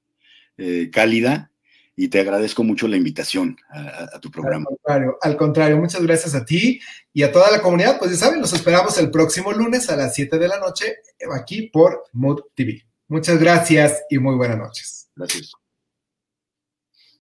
[0.58, 1.52] eh, cálida,
[1.96, 4.66] y te agradezco mucho la invitación a, tu programa.
[4.70, 6.80] Al contrario, al contrario, muchas gracias a ti
[7.14, 7.98] y a toda la comunidad.
[7.98, 10.98] Pues ya saben, nos esperamos el próximo lunes a las 7 de la noche
[11.34, 12.86] aquí por Mood TV.
[13.08, 15.10] Muchas gracias y muy buenas noches.
[15.16, 15.65] Gracias.